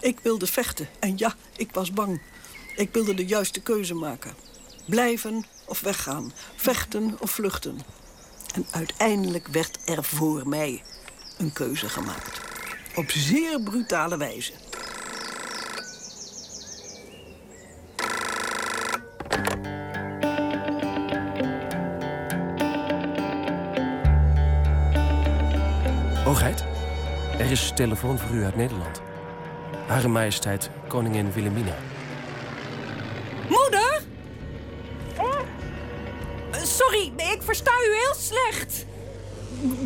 ik 0.00 0.18
wilde 0.22 0.46
vechten. 0.46 0.88
En 0.98 1.12
ja, 1.16 1.34
ik 1.56 1.72
was 1.72 1.92
bang. 1.92 2.22
Ik 2.76 2.88
wilde 2.92 3.14
de 3.14 3.26
juiste 3.26 3.60
keuze 3.60 3.94
maken. 3.94 4.34
Blijven 4.86 5.46
of 5.64 5.80
weggaan. 5.80 6.32
Vechten 6.56 7.16
of 7.20 7.30
vluchten. 7.30 7.78
En 8.54 8.66
uiteindelijk 8.70 9.46
werd 9.48 9.78
er 9.84 10.04
voor 10.04 10.48
mij 10.48 10.82
een 11.38 11.52
keuze 11.52 11.88
gemaakt. 11.88 12.40
Op 12.94 13.10
zeer 13.10 13.62
brutale 13.62 14.16
wijze. 14.16 14.52
Is 27.62 27.72
telefoon 27.74 28.18
voor 28.18 28.36
u 28.36 28.44
uit 28.44 28.56
Nederland. 28.56 29.00
Hare 29.86 30.08
majesteit, 30.08 30.70
koningin 30.88 31.32
Wilhelmina. 31.32 31.74
Moeder? 33.48 34.02
Eh, 35.16 36.62
Sorry, 36.62 37.12
ik 37.16 37.42
versta 37.42 37.70
u 37.70 37.92
heel 37.94 38.14
slecht. 38.14 38.86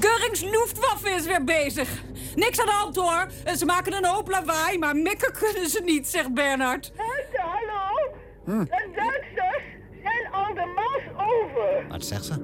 Görings 0.01 0.41
Luftwaffe 0.41 1.11
is 1.11 1.27
weer 1.27 1.45
bezig. 1.45 1.89
Niks 2.35 2.61
aan 2.61 2.67
de 2.67 2.73
hand 2.73 2.97
hoor. 2.97 3.27
Eh, 3.45 3.55
Ze 3.55 3.65
maken 3.65 3.93
een 3.93 4.07
hoop 4.07 4.29
lawaai, 4.29 4.79
maar 4.79 4.97
mikken 4.97 5.33
kunnen 5.33 5.71
ze 5.71 5.81
niet, 5.85 6.09
zegt 6.09 6.35
Bernard. 6.35 6.93
Hallo? 7.37 8.13
Hm. 8.45 8.65
De 8.65 8.91
Duitsers 8.95 9.63
zijn 10.03 10.33
al 10.33 10.55
de 10.55 10.73
Maas 10.75 11.27
over. 11.29 11.87
Wat 11.89 12.05
zegt 12.05 12.25
ze? 12.25 12.35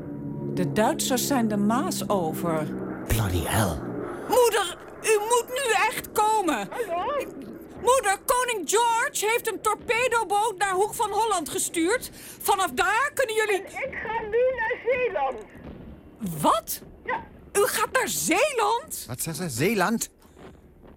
De 0.54 0.72
Duitsers 0.72 1.26
zijn 1.26 1.48
de 1.48 1.56
Maas 1.56 2.08
over. 2.08 2.66
Bloody 3.06 3.42
hell. 3.44 3.78
Moeder, 4.28 4.76
u 5.06 5.18
moet 5.18 5.48
nu 5.48 5.72
echt 5.88 6.12
komen. 6.12 6.68
Moeder, 7.82 8.18
koning 8.24 8.70
George 8.70 9.26
heeft 9.26 9.52
een 9.52 9.60
torpedoboot 9.60 10.54
naar 10.58 10.70
Hoek 10.72 10.94
van 10.94 11.10
Holland 11.10 11.48
gestuurd. 11.48 12.10
Vanaf 12.40 12.70
daar 12.70 13.10
kunnen 13.14 13.34
jullie... 13.34 13.62
Ik 13.62 13.94
ga 14.04 14.20
nu 14.20 14.38
naar 14.56 14.74
Zeeland. 14.84 15.44
Wat? 16.40 16.80
U 17.52 17.66
gaat 17.66 17.92
naar 17.92 18.08
Zeeland? 18.08 19.04
Wat 19.06 19.20
zegt 19.20 19.36
ze? 19.36 19.48
Zeeland? 19.48 20.10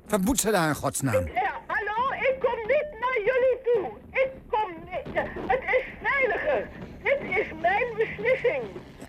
Wat 0.07 0.21
moet 0.21 0.39
ze 0.39 0.51
daar 0.51 0.67
in 0.67 0.75
godsnaam? 0.75 1.27
Ja, 1.27 1.61
hallo, 1.67 2.11
ik 2.11 2.35
kom 2.39 2.57
niet 2.59 2.87
naar 2.99 3.19
jullie 3.25 3.57
toe. 3.63 3.91
Ik 4.11 4.31
kom 4.49 4.73
niet. 4.83 5.15
Het 5.47 5.61
is 5.63 5.83
veiliger. 6.03 6.67
Dit 7.03 7.19
is 7.37 7.47
mijn 7.61 7.87
beslissing. 7.97 8.63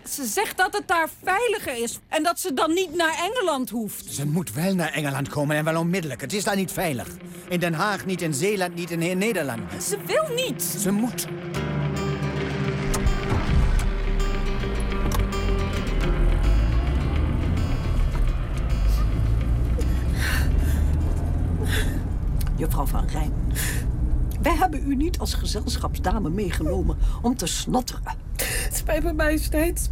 Ze 0.09 0.25
zegt 0.25 0.57
dat 0.57 0.73
het 0.73 0.87
daar 0.87 1.09
veiliger 1.23 1.83
is 1.83 1.99
en 2.07 2.23
dat 2.23 2.39
ze 2.39 2.53
dan 2.53 2.73
niet 2.73 2.95
naar 2.95 3.29
Engeland 3.31 3.69
hoeft. 3.69 4.13
Ze 4.13 4.25
moet 4.25 4.53
wel 4.53 4.75
naar 4.75 4.91
Engeland 4.93 5.29
komen 5.29 5.55
en 5.55 5.63
wel 5.63 5.79
onmiddellijk. 5.79 6.21
Het 6.21 6.33
is 6.33 6.43
daar 6.43 6.55
niet 6.55 6.71
veilig. 6.71 7.07
In 7.49 7.59
Den 7.59 7.73
Haag 7.73 8.05
niet, 8.05 8.21
in 8.21 8.33
Zeeland 8.33 8.75
niet, 8.75 8.91
in 8.91 9.17
Nederland. 9.17 9.83
Ze 9.83 9.97
wil 10.05 10.35
niet. 10.35 10.63
Ze 10.63 10.91
moet. 10.91 11.27
Juffrouw 22.55 22.85
van 22.85 23.07
Rijn. 23.07 23.33
Wij 24.41 24.55
hebben 24.55 24.91
u 24.91 24.95
niet 24.95 25.19
als 25.19 25.33
gezelschapsdame 25.33 26.29
meegenomen 26.29 26.97
om 27.21 27.35
te 27.35 27.45
snotteren. 27.45 28.20
Spijt 28.81 29.03
me, 29.03 29.13
majesteit. 29.13 29.91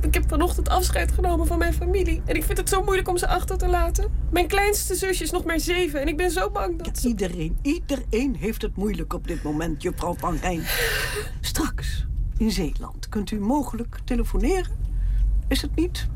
Ik 0.00 0.14
heb 0.14 0.24
vanochtend 0.28 0.68
afscheid 0.68 1.12
genomen 1.12 1.46
van 1.46 1.58
mijn 1.58 1.72
familie. 1.72 2.22
En 2.24 2.36
ik 2.36 2.44
vind 2.44 2.58
het 2.58 2.68
zo 2.68 2.82
moeilijk 2.82 3.08
om 3.08 3.16
ze 3.16 3.28
achter 3.28 3.58
te 3.58 3.68
laten. 3.68 4.10
Mijn 4.30 4.46
kleinste 4.46 4.94
zusje 4.94 5.22
is 5.24 5.30
nog 5.30 5.44
maar 5.44 5.60
zeven. 5.60 6.00
En 6.00 6.08
ik 6.08 6.16
ben 6.16 6.30
zo 6.30 6.50
bang 6.50 6.82
dat 6.82 6.98
ze... 6.98 7.08
Iedereen, 7.08 7.58
iedereen 7.62 8.36
heeft 8.36 8.62
het 8.62 8.76
moeilijk 8.76 9.12
op 9.12 9.26
dit 9.26 9.42
moment, 9.42 9.82
juffrouw 9.82 10.14
van 10.14 10.36
Rijn. 10.36 10.62
Straks, 11.40 12.06
in 12.38 12.50
Zeeland, 12.50 13.08
kunt 13.08 13.30
u 13.30 13.40
mogelijk 13.40 13.98
telefoneren? 14.04 14.76
Is 15.48 15.62
het 15.62 15.74
niet, 15.74 16.06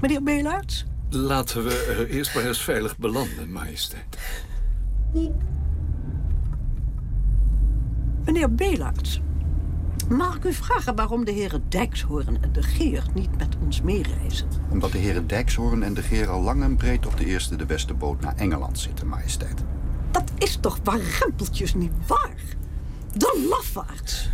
meneer 0.00 0.22
Belaerts? 0.22 0.86
Laten 1.10 1.64
we 1.64 1.94
er 1.98 2.08
eerst 2.08 2.34
maar 2.34 2.44
eens 2.44 2.62
veilig 2.62 2.98
belanden, 2.98 3.52
majesteit. 3.52 4.18
Meneer 8.24 8.54
Belaerts, 8.54 9.20
mag 10.08 10.36
ik 10.36 10.44
u 10.44 10.52
vragen 10.52 10.94
waarom 10.94 11.24
de 11.24 11.32
heren 11.32 11.62
Dijkshoorn 11.68 12.42
en 12.42 12.52
de 12.52 12.62
Geer 12.62 13.04
niet 13.14 13.38
met 13.38 13.56
ons 13.64 13.82
meereizen? 13.82 14.48
Omdat 14.70 14.92
de 14.92 14.98
heren 14.98 15.26
Dijkshoorn 15.26 15.82
en 15.82 15.94
de 15.94 16.02
Geer 16.02 16.28
al 16.28 16.42
lang 16.42 16.62
en 16.62 16.76
breed 16.76 17.06
op 17.06 17.16
de 17.16 17.26
eerste 17.26 17.56
de 17.56 17.66
beste 17.66 17.94
boot 17.94 18.20
naar 18.20 18.36
Engeland 18.36 18.78
zitten, 18.78 19.08
majesteit. 19.08 19.64
Dat 20.10 20.32
is 20.38 20.56
toch 20.60 20.78
warempeltjes 20.84 21.74
niet 21.74 21.92
waar? 22.06 22.56
De 23.12 23.46
lafaards. 23.50 24.28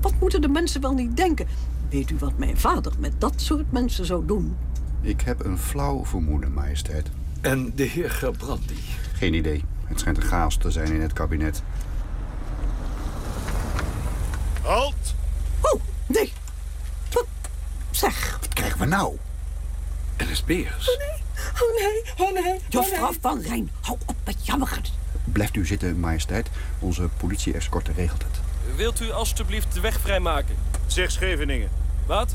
Wat 0.00 0.14
moeten 0.20 0.40
de 0.40 0.48
mensen 0.48 0.80
wel 0.80 0.94
niet 0.94 1.16
denken? 1.16 1.46
Weet 1.88 2.10
u 2.10 2.16
wat 2.18 2.38
mijn 2.38 2.58
vader 2.58 2.92
met 2.98 3.12
dat 3.18 3.40
soort 3.40 3.72
mensen 3.72 4.06
zou 4.06 4.26
doen? 4.26 4.56
Ik 5.00 5.20
heb 5.20 5.44
een 5.44 5.58
flauw 5.58 6.04
vermoeden, 6.04 6.52
majesteit. 6.52 7.10
En 7.40 7.72
de 7.74 7.82
heer 7.82 8.10
Gerbrandi? 8.10 8.78
Geen 9.12 9.34
idee. 9.34 9.64
Het 9.84 10.00
schijnt 10.00 10.16
een 10.16 10.22
chaos 10.22 10.56
te 10.56 10.70
zijn 10.70 10.92
in 10.92 11.00
het 11.00 11.12
kabinet. 11.12 11.62
Halt! 14.62 15.14
Oh, 15.60 15.80
nee. 16.06 16.32
Wat? 17.12 17.26
Zeg. 17.90 18.38
Wat 18.96 19.02
krijgen 19.02 19.18
we 20.18 20.26
nou? 20.26 20.30
NSB'ers. 20.30 20.88
Oh 20.90 21.78
nee, 21.78 22.28
oh 22.28 22.42
nee, 22.42 22.54
oh 22.54 22.60
Juffrouw 22.68 23.10
nee. 23.10 23.18
van 23.20 23.40
Rijn, 23.40 23.70
hou 23.80 23.98
op 24.06 24.16
met 24.24 24.46
jammeren. 24.46 24.82
Blijft 25.24 25.56
u 25.56 25.66
zitten, 25.66 26.00
majesteit. 26.00 26.48
Onze 26.78 27.08
politie-escorte 27.16 27.92
regelt 27.92 28.22
het. 28.22 28.40
Wilt 28.76 29.00
u 29.00 29.10
alstublieft 29.10 29.74
de 29.74 29.80
weg 29.80 30.00
vrijmaken? 30.00 30.56
Zeg 30.86 31.10
Scheveningen. 31.10 31.70
Wat? 32.06 32.34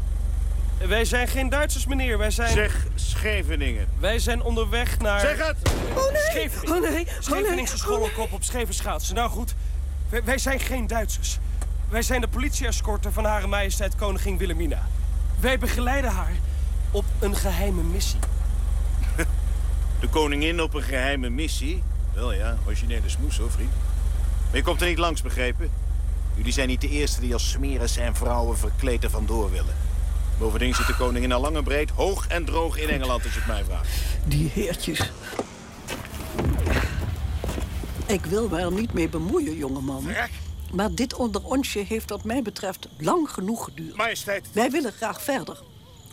Wij 0.88 1.06
zijn 1.06 1.28
geen 1.28 1.50
Duitsers, 1.50 1.86
meneer. 1.86 2.18
Wij 2.18 2.32
zijn... 2.32 2.52
Zeg 2.52 2.86
Scheveningen. 2.96 3.88
Wij 4.00 4.20
zijn 4.20 4.42
onderweg 4.42 5.00
naar... 5.00 5.20
Zeg 5.20 5.48
het! 5.48 5.58
Oh 5.96 6.12
nee, 6.12 6.22
Scheveningen. 6.22 6.76
oh 6.76 6.82
nee, 6.82 6.90
oh 6.90 6.96
nee. 6.96 7.08
Scheveningse 7.20 7.78
schoolkop 7.78 8.32
op 8.32 8.44
Scheverschaatsen. 8.44 9.16
Nou 9.16 9.30
goed, 9.30 9.56
wij, 10.10 10.24
wij 10.24 10.38
zijn 10.38 10.60
geen 10.60 10.88
Duitsers. 10.88 11.40
Wij 11.90 12.02
zijn 12.02 12.22
de 12.22 12.28
politie-escorte 12.28 13.12
van 13.12 13.26
Hare 13.26 13.48
Majesteit 13.48 13.96
Koningin 13.96 14.38
Wilhelmina. 14.38 14.88
Wij 15.40 15.60
begeleiden 15.60 16.12
haar 16.12 16.32
op 16.92 17.06
een 17.20 17.36
geheime 17.36 17.84
missie. 17.84 18.20
De 20.00 20.08
koningin 20.10 20.62
op 20.62 20.74
een 20.74 20.82
geheime 20.82 21.30
missie? 21.30 21.84
Wel 22.14 22.34
ja, 22.34 22.58
originele 22.66 23.10
smoes 23.10 23.38
hoor, 23.38 23.52
vriend. 23.52 23.72
Maar 24.46 24.56
je 24.58 24.64
komt 24.64 24.82
er 24.82 24.88
niet 24.88 24.98
langs, 24.98 25.22
begrepen? 25.22 25.72
Jullie 26.36 26.54
zijn 26.54 26.68
niet 26.68 26.82
de 26.82 26.90
eerste 26.90 27.20
die 27.20 27.34
als 27.34 27.50
smeres 27.50 27.98
en 27.98 28.16
vrouwen 28.16 28.58
verkleed 28.58 29.04
er 29.04 29.10
vandoor 29.10 29.52
willen. 29.52 29.76
Bovendien 30.38 30.76
zit 30.76 30.88
de 30.88 30.96
koningin 30.96 31.32
al 31.32 31.42
lang 31.42 31.56
en 31.56 31.64
breed, 31.64 31.90
hoog 31.90 32.28
en 32.28 32.46
droog 32.46 32.78
in 32.78 32.90
Engeland, 32.90 33.24
als 33.24 33.34
je 33.34 33.40
het 33.40 33.48
mij 33.48 33.64
vraagt. 33.64 33.88
Die 34.26 34.50
heertjes. 34.54 35.12
Ik 38.06 38.26
wil 38.26 38.50
me 38.50 38.60
er 38.60 38.72
niet 38.72 38.94
mee 38.94 39.10
bemoeien, 39.10 39.56
jongeman. 39.58 40.08
Maar 40.74 40.96
dit 40.96 41.14
onder 41.14 41.44
onsje 41.44 41.80
heeft 41.80 42.10
wat 42.10 42.24
mij 42.24 42.42
betreft 42.42 42.88
lang 42.98 43.30
genoeg 43.30 43.64
geduurd. 43.64 43.96
Majesteit. 43.96 44.48
Wij 44.52 44.72
willen 44.72 44.92
graag 44.92 45.22
verder. 45.22 45.62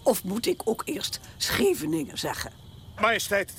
Of 0.06 0.24
moet 0.24 0.46
ik 0.46 0.60
ook 0.64 0.82
eerst 0.84 1.20
Scheveningen 1.36 2.18
zeggen? 2.18 2.52
Majesteit. 3.00 3.52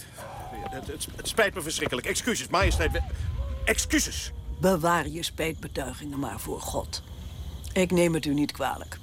Het, 0.69 0.87
het, 0.87 1.07
het 1.15 1.27
spijt 1.27 1.53
me 1.53 1.61
verschrikkelijk. 1.61 2.07
Excuses, 2.07 2.47
majesteit. 2.47 3.01
Excuses. 3.65 4.31
Bewaar 4.59 5.07
je 5.07 5.23
spijtbetuigingen 5.23 6.19
maar 6.19 6.39
voor 6.39 6.61
God. 6.61 7.03
Ik 7.73 7.91
neem 7.91 8.13
het 8.13 8.25
u 8.25 8.33
niet 8.33 8.51
kwalijk. 8.51 8.97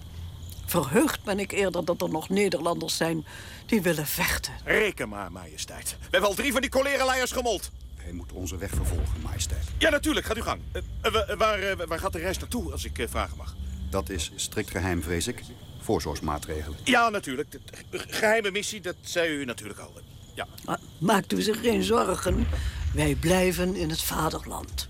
Verheugd 0.67 1.25
ben 1.25 1.39
ik 1.39 1.53
eerder 1.53 1.85
dat 1.85 2.03
er 2.03 2.09
nog 2.09 2.29
Nederlanders 2.29 2.97
zijn 2.97 3.25
die 3.67 3.83
willen 3.83 4.07
vechten. 4.07 4.53
Reken 4.65 5.09
maar, 5.09 5.33
majesteit. 5.33 5.91
We 6.01 6.07
hebben 6.11 6.29
al 6.31 6.35
drie 6.37 6.53
van 6.53 6.61
die 6.61 6.71
cholerenleiers 6.71 7.33
gemold. 7.33 7.71
Hij 7.97 8.13
moet 8.13 8.33
onze 8.33 8.57
weg 8.57 8.71
vervolgen, 8.71 9.21
majesteit. 9.23 9.65
Ja, 9.79 9.91
natuurlijk. 9.91 10.27
Gaat 10.27 10.37
uw 10.37 10.43
gang. 10.43 10.61
Eh, 10.73 10.83
eh, 11.03 11.13
wa- 11.13 11.37
waar, 11.37 11.59
eh, 11.59 11.87
waar 11.87 11.99
gaat 11.99 12.13
de 12.13 12.19
reis 12.19 12.39
naartoe, 12.39 12.73
als 12.73 12.85
ik 12.85 12.99
eh, 12.99 13.07
vragen 13.09 13.37
mag? 13.37 13.55
Dat 13.91 14.09
is 14.11 14.33
strikt 14.37 14.71
geheim, 14.71 15.03
vrees 15.03 15.27
ik. 15.27 15.43
Voorzorgsmaatregelen. 15.85 16.79
Ja, 16.85 17.09
natuurlijk. 17.09 17.51
De 17.91 17.99
geheime 17.99 18.51
missie, 18.51 18.81
dat 18.81 18.95
zei 19.01 19.31
u 19.31 19.45
natuurlijk 19.45 19.79
al. 19.79 19.93
Ja. 20.35 20.47
Maar 20.65 20.79
maakt 20.99 21.33
u 21.33 21.43
zich 21.43 21.61
geen 21.61 21.83
zorgen. 21.83 22.47
Wij 22.95 23.15
blijven 23.15 23.75
in 23.75 23.91
het 23.91 24.03
vaderland. 24.03 24.89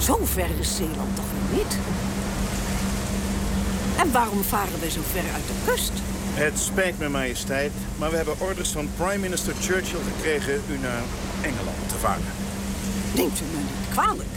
Zo 0.00 0.18
ver 0.24 0.48
is 0.58 0.76
Zeeland 0.76 1.16
toch 1.16 1.24
nog 1.32 1.58
niet? 1.58 1.78
En 3.98 4.12
waarom 4.12 4.42
varen 4.42 4.80
we 4.80 4.90
zo 4.90 5.00
ver 5.12 5.32
uit 5.34 5.46
de 5.46 5.70
kust? 5.70 5.92
Het 6.34 6.58
spijt 6.58 6.98
me, 6.98 7.08
majesteit, 7.08 7.72
maar 7.98 8.10
we 8.10 8.16
hebben 8.16 8.40
orders 8.40 8.70
van 8.70 8.88
Prime 8.96 9.18
Minister 9.18 9.54
Churchill 9.60 10.00
gekregen 10.14 10.62
u 10.70 10.78
naar 10.78 11.02
Engeland 11.40 11.88
te 11.88 11.94
varen. 11.98 12.32
Neemt 13.14 13.40
u 13.40 13.44
me 13.44 13.56
niet 13.56 13.88
kwalijk. 13.90 14.34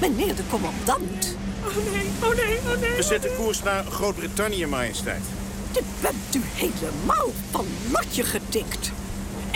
Meneer 0.00 0.34
de 0.34 0.46
commandant. 0.50 1.36
Oh 1.66 1.92
nee, 1.92 2.10
oh 2.22 2.36
nee, 2.36 2.58
oh 2.58 2.80
nee. 2.80 2.96
We 2.96 3.02
zetten 3.02 3.30
koers 3.36 3.62
naar 3.62 3.84
Groot-Brittannië, 3.84 4.66
majesteit. 4.66 5.22
Dit 5.72 5.84
bent 6.00 6.34
u 6.34 6.40
helemaal 6.54 7.32
van 7.50 7.66
lotje 7.92 8.22
getikt. 8.22 8.92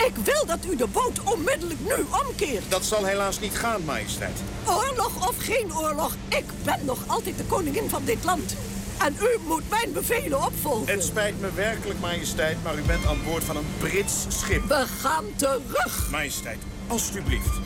Ik 0.09 0.15
wil 0.25 0.45
dat 0.45 0.65
u 0.71 0.75
de 0.75 0.87
boot 0.87 1.19
onmiddellijk 1.23 1.79
nu 1.79 2.05
omkeert. 2.27 2.63
Dat 2.67 2.85
zal 2.85 3.05
helaas 3.05 3.39
niet 3.39 3.57
gaan, 3.57 3.83
majesteit. 3.85 4.37
Oorlog 4.67 5.29
of 5.29 5.35
geen 5.37 5.75
oorlog, 5.75 6.15
ik 6.29 6.43
ben 6.63 6.79
nog 6.85 6.99
altijd 7.07 7.37
de 7.37 7.43
koningin 7.43 7.89
van 7.89 8.01
dit 8.05 8.23
land. 8.23 8.55
En 8.97 9.15
u 9.21 9.37
moet 9.47 9.69
mijn 9.69 9.91
bevelen 9.93 10.45
opvolgen. 10.45 10.93
Het 10.93 11.03
spijt 11.03 11.41
me 11.41 11.53
werkelijk, 11.53 11.99
majesteit, 11.99 12.57
maar 12.63 12.77
u 12.77 12.81
bent 12.81 13.05
aan 13.05 13.17
boord 13.25 13.43
van 13.43 13.57
een 13.57 13.67
Brits 13.77 14.25
schip. 14.27 14.67
We 14.67 14.85
gaan 15.01 15.25
terug. 15.35 16.09
Majesteit, 16.11 16.59
alstublieft. 16.87 17.59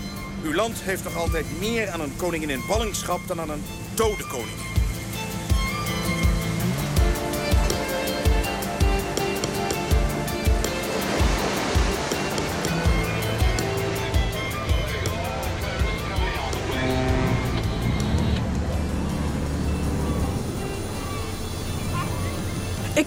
Uw 0.43 0.53
land 0.53 0.77
heeft 0.81 1.03
nog 1.03 1.17
altijd 1.17 1.45
meer 1.59 1.89
aan 1.89 2.01
een 2.01 2.15
koningin 2.15 2.49
in 2.49 2.63
ballingschap 2.67 3.19
dan 3.27 3.39
aan 3.39 3.49
een 3.49 3.63
dode 3.93 4.27
koning. 4.27 4.82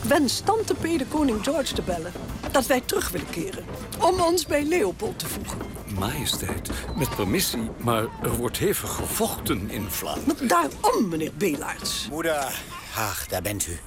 Wens 0.09 0.41
tante 0.41 0.75
P. 0.75 0.83
de 0.83 1.07
koning 1.09 1.45
George 1.45 1.75
te 1.75 1.83
bellen. 1.83 2.13
Dat 2.51 2.67
wij 2.67 2.81
terug 2.81 3.11
willen 3.11 3.31
keren. 3.31 3.65
Om 4.01 4.21
ons 4.21 4.47
bij 4.47 4.65
Leopold 4.65 5.19
te 5.19 5.27
voegen. 5.27 5.59
Majesteit, 5.99 6.71
met 6.97 7.17
permissie, 7.17 7.71
maar 7.77 8.05
er 8.23 8.37
wordt 8.37 8.59
hevig 8.59 8.91
gevochten 8.95 9.71
in 9.71 9.91
Vlaanderen. 9.91 10.49
Daarom, 10.49 11.09
meneer 11.09 11.33
Belaerts. 11.35 12.09
Moeder, 12.11 12.63
ach, 12.95 13.27
daar 13.27 13.43
bent 13.43 13.67
u. 13.67 13.79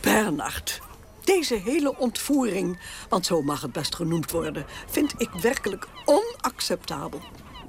Bernard, 0.00 0.80
deze 1.24 1.54
hele 1.54 1.98
ontvoering, 1.98 2.78
want 3.08 3.26
zo 3.26 3.42
mag 3.42 3.60
het 3.60 3.72
best 3.72 3.94
genoemd 3.94 4.30
worden, 4.30 4.66
vind 4.90 5.14
ik 5.16 5.30
werkelijk 5.30 5.88
onacceptabel. 6.04 7.20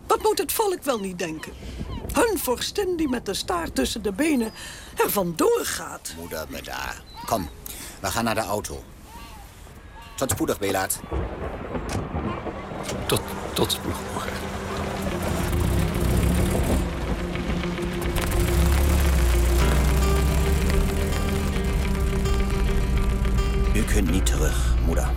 Wat 0.07 0.23
moet 0.23 0.37
het 0.37 0.51
volk 0.51 0.83
wel 0.83 0.99
niet 0.99 1.19
denken? 1.19 1.53
Hun 2.13 2.37
vorstin 2.37 2.95
die 2.95 3.09
met 3.09 3.25
de 3.25 3.33
staart 3.33 3.75
tussen 3.75 4.01
de 4.01 4.11
benen 4.11 4.51
er 5.03 5.11
vandoor 5.11 5.61
gaat. 5.63 6.13
Moeder, 6.19 6.47
bedaar. 6.49 7.03
Kom, 7.25 7.49
we 8.03 8.09
gaan 8.09 8.23
naar 8.23 8.35
de 8.35 8.41
auto. 8.41 8.83
Tot 10.15 10.31
spoedig, 10.31 10.59
Belaat. 10.59 10.99
Tot, 13.05 13.21
tot 13.53 13.71
spoedig. 13.71 14.27
U 23.73 23.83
kunt 23.83 24.11
niet 24.11 24.25
terug, 24.25 24.75
moeder. 24.85 25.11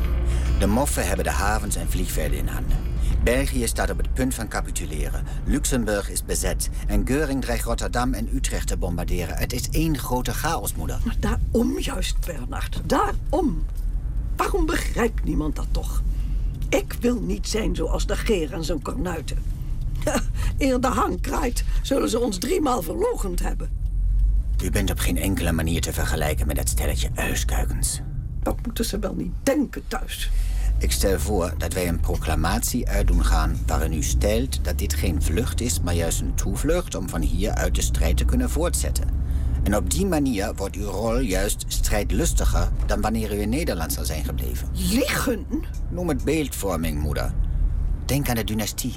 De 0.58 0.66
moffen 0.66 1.06
hebben 1.06 1.24
de 1.24 1.30
havens 1.30 1.76
en 1.76 1.90
vliegvelden 1.90 2.38
in 2.38 2.48
handen. 2.48 2.85
België 3.26 3.66
staat 3.66 3.90
op 3.90 3.96
het 3.98 4.14
punt 4.14 4.34
van 4.34 4.48
capituleren. 4.48 5.24
Luxemburg 5.44 6.10
is 6.10 6.24
bezet. 6.24 6.70
En 6.86 7.06
Geuring 7.06 7.42
dreigt 7.42 7.64
Rotterdam 7.64 8.12
en 8.12 8.28
Utrecht 8.34 8.66
te 8.66 8.76
bombarderen. 8.76 9.36
Het 9.36 9.52
is 9.52 9.68
één 9.70 9.98
grote 9.98 10.32
chaos, 10.32 10.74
moeder. 10.74 11.00
Maar 11.04 11.16
daarom 11.18 11.78
juist, 11.78 12.26
Bernard. 12.26 12.80
Daarom. 12.84 13.64
Waarom 14.36 14.66
begrijpt 14.66 15.24
niemand 15.24 15.56
dat 15.56 15.66
toch? 15.70 16.02
Ik 16.68 16.96
wil 17.00 17.20
niet 17.20 17.48
zijn 17.48 17.76
zoals 17.76 18.06
de 18.06 18.16
Geer 18.16 18.52
en 18.52 18.64
zijn 18.64 18.82
kornuiten. 18.82 19.42
Eer 20.58 20.80
de 20.80 20.86
hang 20.86 21.20
kraait, 21.20 21.64
zullen 21.82 22.08
ze 22.08 22.20
ons 22.20 22.38
driemaal 22.38 22.82
verlogend 22.82 23.40
hebben. 23.40 23.70
U 24.64 24.70
bent 24.70 24.90
op 24.90 24.98
geen 24.98 25.18
enkele 25.18 25.52
manier 25.52 25.80
te 25.80 25.92
vergelijken 25.92 26.46
met 26.46 26.56
dat 26.56 26.68
stelletje 26.68 27.10
uiskuikens. 27.14 28.00
Dat 28.42 28.56
moeten 28.66 28.84
ze 28.84 28.98
wel 28.98 29.14
niet 29.14 29.32
denken 29.42 29.82
thuis. 29.88 30.30
Ik 30.78 30.92
stel 30.92 31.18
voor 31.18 31.54
dat 31.58 31.72
wij 31.72 31.88
een 31.88 32.00
proclamatie 32.00 32.88
uitdoen 32.88 33.24
gaan... 33.24 33.58
waarin 33.66 33.92
u 33.92 34.02
stelt 34.02 34.64
dat 34.64 34.78
dit 34.78 34.94
geen 34.94 35.22
vlucht 35.22 35.60
is, 35.60 35.80
maar 35.80 35.94
juist 35.94 36.20
een 36.20 36.34
toevlucht... 36.34 36.94
om 36.94 37.08
van 37.08 37.20
hieruit 37.20 37.74
de 37.74 37.82
strijd 37.82 38.16
te 38.16 38.24
kunnen 38.24 38.50
voortzetten. 38.50 39.08
En 39.62 39.76
op 39.76 39.90
die 39.90 40.06
manier 40.06 40.54
wordt 40.54 40.76
uw 40.76 40.90
rol 40.90 41.18
juist 41.18 41.64
strijdlustiger... 41.68 42.68
dan 42.86 43.00
wanneer 43.00 43.34
u 43.34 43.40
in 43.40 43.48
Nederland 43.48 43.92
zou 43.92 44.06
zijn 44.06 44.24
gebleven. 44.24 44.68
Liegen? 44.72 45.46
Noem 45.90 46.08
het 46.08 46.24
beeldvorming, 46.24 47.00
moeder. 47.00 47.32
Denk 48.04 48.28
aan 48.28 48.34
de 48.34 48.44
dynastie. 48.44 48.94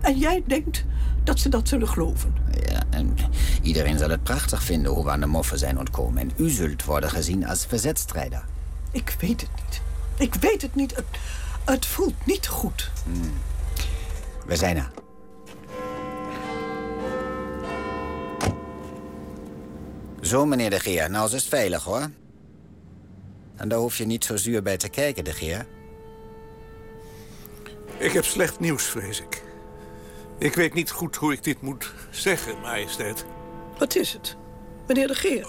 En 0.00 0.18
jij 0.18 0.42
denkt 0.46 0.84
dat 1.24 1.38
ze 1.38 1.48
dat 1.48 1.68
zullen 1.68 1.88
geloven? 1.88 2.34
Ja, 2.68 2.82
en 2.90 3.14
iedereen 3.62 3.98
zal 3.98 4.10
het 4.10 4.22
prachtig 4.22 4.62
vinden 4.62 4.92
hoe 4.92 5.04
we 5.04 5.10
aan 5.10 5.20
de 5.20 5.26
moffen 5.26 5.58
zijn 5.58 5.78
ontkomen. 5.78 6.22
En 6.22 6.30
u 6.36 6.50
zult 6.50 6.84
worden 6.84 7.10
gezien 7.10 7.46
als 7.46 7.66
verzetstrijder. 7.66 8.44
Ik 8.90 9.16
weet 9.20 9.40
het 9.40 9.50
niet. 9.64 9.80
Ik 10.18 10.34
weet 10.34 10.62
het 10.62 10.74
niet. 10.74 10.96
Het, 10.96 11.04
het 11.64 11.86
voelt 11.86 12.26
niet 12.26 12.46
goed. 12.46 12.90
Hmm. 13.04 13.32
We 14.46 14.56
zijn 14.56 14.76
er. 14.76 14.90
Zo, 20.20 20.46
meneer 20.46 20.70
de 20.70 20.80
Geer. 20.80 21.10
Nou, 21.10 21.28
ze 21.28 21.36
is 21.36 21.48
veilig, 21.48 21.84
hoor. 21.84 22.10
En 23.56 23.68
daar 23.68 23.78
hoef 23.78 23.96
je 23.96 24.06
niet 24.06 24.24
zo 24.24 24.36
zuur 24.36 24.62
bij 24.62 24.76
te 24.76 24.88
kijken, 24.88 25.24
de 25.24 25.32
Geer. 25.32 25.66
Ik 27.98 28.12
heb 28.12 28.24
slecht 28.24 28.60
nieuws, 28.60 28.82
vrees 28.84 29.20
ik. 29.20 29.42
Ik 30.38 30.54
weet 30.54 30.74
niet 30.74 30.90
goed 30.90 31.16
hoe 31.16 31.32
ik 31.32 31.44
dit 31.44 31.62
moet 31.62 31.92
zeggen, 32.10 32.60
majesteit. 32.60 33.24
Wat 33.78 33.94
is 33.96 34.12
het? 34.12 34.36
Meneer 34.86 35.06
de 35.06 35.14
Geer. 35.14 35.46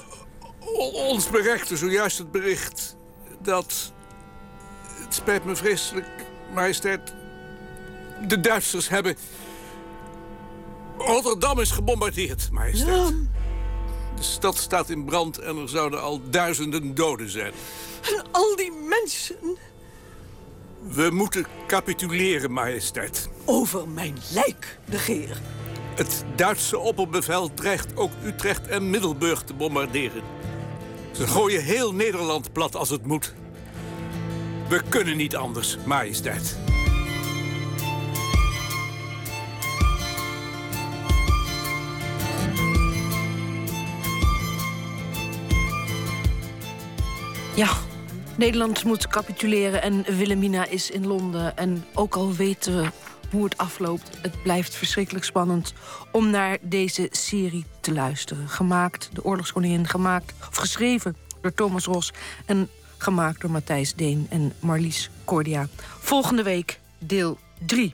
O- 0.60 0.90
ons 0.90 1.30
bereikte 1.30 1.78
zojuist 1.78 2.18
het 2.18 2.32
bericht 2.32 2.96
dat... 3.42 3.94
Het 5.10 5.18
spijt 5.18 5.46
me 5.46 5.56
vreselijk, 5.56 6.08
majesteit. 6.54 7.14
De 8.28 8.40
Duitsers 8.40 8.90
hebben... 8.90 9.18
Rotterdam 10.98 11.60
is 11.60 11.72
gebombardeerd, 11.72 12.52
majesteit. 12.52 13.14
De 14.16 14.24
stad 14.24 14.58
staat 14.58 14.90
in 14.90 15.06
brand 15.06 15.40
en 15.40 15.58
er 15.58 15.70
zouden 15.70 16.02
al 16.02 16.22
duizenden 16.30 16.96
doden 16.96 17.30
zijn. 17.30 17.54
En 18.02 18.24
al 18.32 18.56
die 18.56 18.72
mensen 18.72 19.58
We 20.82 21.10
moeten 21.12 21.46
capituleren, 21.68 22.52
majesteit. 22.52 23.30
over 23.46 23.88
mijn 23.88 24.18
lijk, 24.34 24.80
de 24.86 24.98
Geer. 24.98 25.42
Het 25.96 26.24
Duitse 26.36 26.78
opperbevel 26.78 27.54
dreigt 27.54 27.96
ook 27.96 28.12
Utrecht 28.24 28.68
en 28.68 28.90
Middelburg 28.90 29.44
te 29.44 29.54
bombarderen. 29.54 30.22
Ze 31.12 31.28
gooien 31.28 31.64
heel 31.64 31.94
Nederland 31.94 32.54
plat 32.54 32.76
als 32.76 32.90
het 32.90 33.06
moet. 33.06 33.38
We 34.70 34.82
kunnen 34.90 35.18
niet 35.18 35.36
anders, 35.36 35.78
majesteit. 35.86 36.58
Ja, 47.56 47.70
Nederland 48.38 48.84
moet 48.84 49.08
capituleren 49.08 49.82
en 49.82 50.04
Wilhelmina 50.04 50.66
is 50.66 50.92
in 50.92 51.08
Londen. 51.08 51.58
En 51.58 51.86
ook 51.94 52.16
al 52.16 52.34
weten 52.34 52.82
we 52.82 52.90
hoe 53.32 53.44
het 53.44 53.58
afloopt, 53.58 54.10
het 54.22 54.44
blijft 54.44 54.76
verschrikkelijk 54.76 55.26
spannend 55.26 55.74
om 56.12 56.30
naar 56.30 56.58
deze 56.62 57.08
serie 57.12 57.66
te 57.80 57.94
luisteren. 57.94 58.50
Gemaakt, 58.50 59.10
de 59.14 59.24
oorlogskoningin, 59.24 59.88
gemaakt 59.88 60.34
of 60.50 60.56
geschreven 60.56 61.16
door 61.42 61.54
Thomas 61.54 61.86
Ros 61.86 62.14
en 62.46 62.70
gemaakt 63.02 63.42
door 63.42 63.52
Matthijs 63.52 63.94
Deen 63.94 64.28
en 64.30 64.54
Marlies 64.60 65.10
Cordia. 65.26 65.68
Volgende 66.00 66.44
week 66.44 66.80
deel 67.00 67.38
3. 67.66 67.94